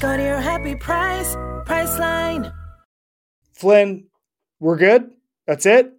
[0.00, 1.34] Go to your happy price,
[1.66, 2.52] Priceline.
[3.52, 4.06] Flynn,
[4.60, 5.10] we're good.
[5.44, 5.92] That's it.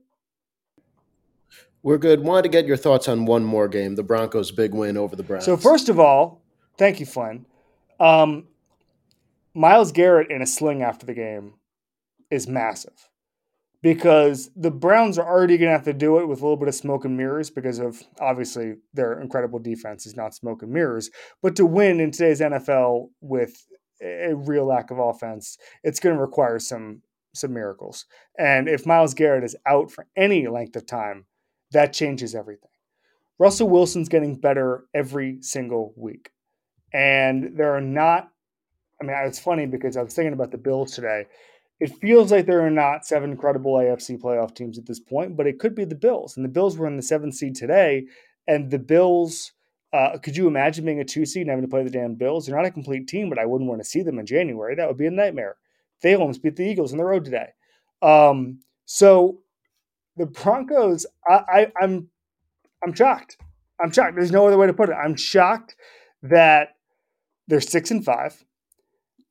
[1.83, 2.21] We're good.
[2.21, 5.23] Wanted to get your thoughts on one more game, the Broncos' big win over the
[5.23, 5.43] Browns.
[5.43, 6.41] So first of all,
[6.77, 7.45] thank you, Flynn.
[7.99, 8.47] Um,
[9.53, 11.55] Myles Garrett in a sling after the game
[12.31, 13.09] is massive
[13.81, 16.69] because the Browns are already going to have to do it with a little bit
[16.69, 21.09] of smoke and mirrors because of obviously their incredible defense is not smoke and mirrors.
[21.41, 23.65] But to win in today's NFL with
[24.01, 27.01] a real lack of offense, it's going to require some
[27.33, 28.05] some miracles.
[28.37, 31.25] And if Myles Garrett is out for any length of time,
[31.71, 32.71] that changes everything.
[33.37, 36.31] Russell Wilson's getting better every single week.
[36.93, 38.29] And there are not,
[39.01, 41.27] I mean, it's funny because I was thinking about the Bills today.
[41.79, 45.47] It feels like there are not seven credible AFC playoff teams at this point, but
[45.47, 46.35] it could be the Bills.
[46.35, 48.05] And the Bills were in the seventh seed today.
[48.47, 49.53] And the Bills,
[49.91, 52.45] uh, could you imagine being a two seed and having to play the damn Bills?
[52.45, 54.75] They're not a complete team, but I wouldn't want to see them in January.
[54.75, 55.57] That would be a nightmare.
[56.01, 57.49] They almost beat the Eagles on the road today.
[58.01, 59.39] Um, so
[60.15, 62.09] the Broncos, I, I, I'm
[62.83, 63.37] I'm shocked.
[63.81, 64.15] I'm shocked.
[64.15, 64.93] There's no other way to put it.
[64.93, 65.75] I'm shocked
[66.23, 66.75] that
[67.47, 68.43] they're six and five.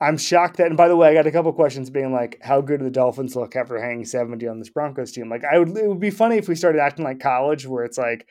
[0.01, 2.61] I'm shocked that, and by the way, I got a couple questions being like, how
[2.61, 5.29] good do the Dolphins look after hanging 70 on this Broncos team?
[5.29, 7.99] Like, I would, it would be funny if we started acting like college, where it's
[7.99, 8.27] like,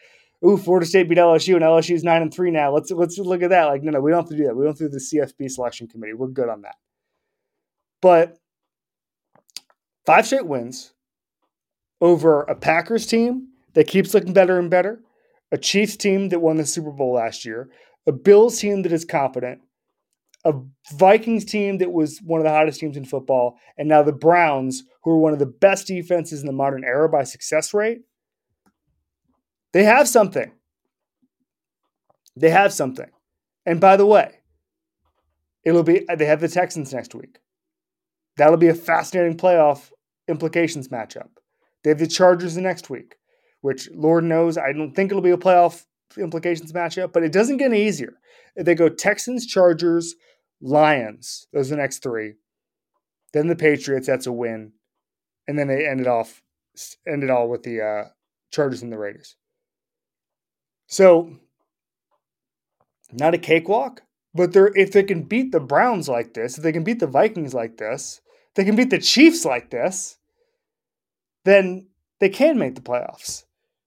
[0.46, 2.74] ooh, Florida State beat LSU, and LSU's nine and three now.
[2.74, 3.66] Let's let's look at that.
[3.66, 4.56] Like, no, no, we don't have to do that.
[4.56, 6.14] We don't do the CFB selection committee.
[6.14, 6.76] We're good on that.
[8.02, 8.38] But
[10.06, 10.94] five straight wins
[12.02, 15.02] over a Packers team that keeps looking better and better,
[15.52, 17.70] a Chiefs team that won the Super Bowl last year,
[18.06, 19.62] a Bills team that is competent,
[20.46, 20.54] a
[20.94, 24.84] Vikings team that was one of the hottest teams in football, and now the Browns,
[25.04, 28.00] who are one of the best defenses in the modern era by success rate.
[29.74, 30.51] They have something.
[32.36, 33.09] They have something.
[33.65, 34.39] And by the way,
[35.63, 37.39] it'll be they have the Texans next week.
[38.38, 39.91] That'll be a fascinating playoff
[40.28, 41.30] implications matchup.
[41.84, 43.15] They have the Chargers the next week,
[43.61, 45.86] which Lord knows I don't think it'll be a playoff
[46.18, 48.13] implications matchup, but it doesn't get any easier.
[48.55, 50.15] They go Texans, Chargers,
[50.61, 51.47] Lions.
[51.53, 52.34] Those are the next three.
[53.34, 54.07] Then the Patriots.
[54.07, 54.74] That's a win,
[55.47, 56.41] and then they ended off
[57.07, 58.09] ended all with the uh,
[58.51, 59.36] Chargers and the Raiders.
[60.88, 61.38] So,
[63.12, 66.72] not a cakewalk, but they're if they can beat the Browns like this, if they
[66.72, 68.22] can beat the Vikings like this,
[68.56, 70.18] they can beat the Chiefs like this,
[71.44, 71.88] then
[72.20, 73.44] they can make the playoffs.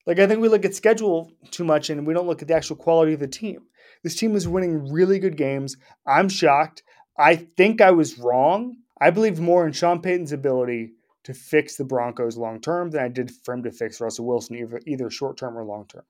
[0.07, 2.55] Like I think we look at schedule too much and we don't look at the
[2.55, 3.63] actual quality of the team.
[4.03, 5.77] This team is winning really good games.
[6.07, 6.83] I'm shocked.
[7.19, 8.77] I think I was wrong.
[9.01, 10.93] I believed more in Sean Payton's ability
[11.25, 14.57] to fix the Broncos long term than I did for him to fix Russell Wilson,
[14.57, 16.05] either, either short term or long term.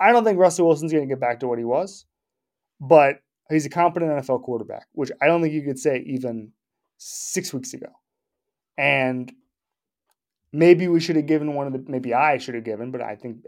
[0.00, 2.06] I don't think Russell Wilson's going to get back to what he was,
[2.80, 3.16] but
[3.50, 6.52] he's a competent NFL quarterback, which I don't think you could say even
[6.98, 7.88] six weeks ago.
[8.76, 9.32] And
[10.52, 13.16] maybe we should have given one of the, maybe I should have given, but I
[13.16, 13.38] think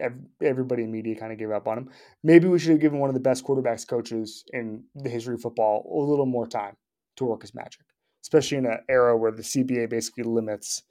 [0.42, 1.90] everybody in media kind of gave up on him.
[2.22, 5.40] Maybe we should have given one of the best quarterbacks coaches in the history of
[5.40, 6.76] football a little more time
[7.16, 7.82] to work his magic,
[8.22, 10.82] especially in an era where the CBA basically limits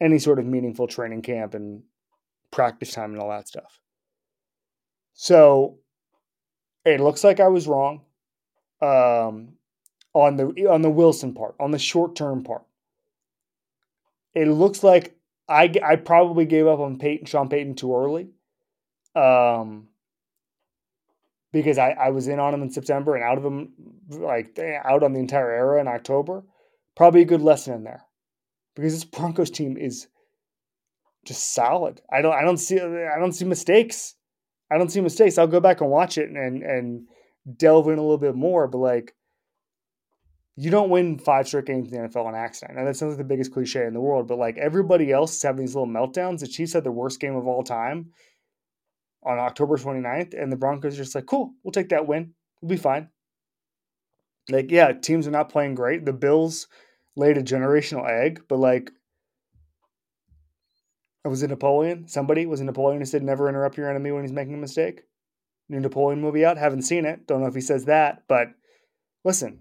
[0.00, 1.82] any sort of meaningful training camp and
[2.50, 3.81] practice time and all that stuff.
[5.14, 5.78] So
[6.84, 8.02] it looks like I was wrong
[8.80, 9.54] um,
[10.14, 12.64] on the on the Wilson part, on the short term part.
[14.34, 15.16] It looks like
[15.48, 18.28] I, I probably gave up on Peyton, Sean Payton too early.
[19.14, 19.88] Um,
[21.52, 23.72] because I, I was in on him in September and out of him,
[24.08, 26.44] like out on the entire era in October.
[26.96, 28.04] Probably a good lesson in there
[28.74, 30.08] because this Broncos team is
[31.24, 32.00] just solid.
[32.10, 34.14] I don't I don't see I don't see mistakes.
[34.72, 35.38] I don't see mistakes.
[35.38, 37.06] I'll go back and watch it and and
[37.56, 39.14] delve in a little bit more, but like
[40.56, 42.78] you don't win five straight games in the NFL on accident.
[42.78, 45.42] And that sounds like the biggest cliche in the world, but like everybody else is
[45.42, 46.40] having these little meltdowns.
[46.40, 48.12] The Chiefs had the worst game of all time
[49.24, 52.34] on October 29th, and the Broncos are just like, cool, we'll take that win.
[52.60, 53.08] We'll be fine.
[54.50, 56.04] Like, yeah, teams are not playing great.
[56.04, 56.66] The Bills
[57.16, 58.90] laid a generational egg, but like,
[61.30, 62.08] was it Napoleon?
[62.08, 65.02] Somebody was it Napoleon who said, never interrupt your enemy when he's making a mistake?
[65.68, 66.58] New Napoleon movie out?
[66.58, 67.26] Haven't seen it.
[67.26, 68.48] Don't know if he says that, but
[69.24, 69.60] listen,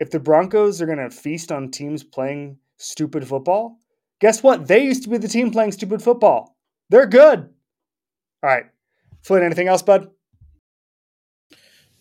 [0.00, 3.78] if the Broncos are going to feast on teams playing stupid football,
[4.20, 4.66] guess what?
[4.66, 6.56] They used to be the team playing stupid football.
[6.90, 7.48] They're good.
[8.42, 8.66] All right.
[9.22, 10.10] Flynn, anything else, bud?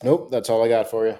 [0.03, 1.17] Nope, that's all I got for you.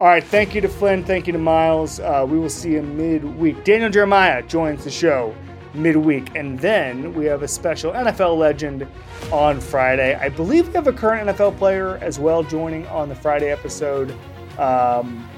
[0.00, 0.24] All right.
[0.24, 1.04] Thank you to Flynn.
[1.04, 2.00] Thank you to Miles.
[2.00, 3.62] Uh, we will see you midweek.
[3.64, 5.34] Daniel Jeremiah joins the show
[5.76, 6.34] midweek.
[6.34, 8.86] And then we have a special NFL legend
[9.32, 10.14] on Friday.
[10.14, 14.10] I believe we have a current NFL player as well joining on the Friday episode.
[14.58, 15.28] Um,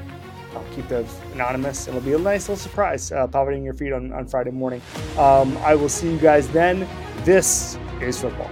[0.54, 1.88] I'll keep those anonymous.
[1.88, 4.80] It'll be a nice little surprise uh, popping in your feed on, on Friday morning.
[5.18, 6.88] Um, I will see you guys then.
[7.24, 8.50] This is football.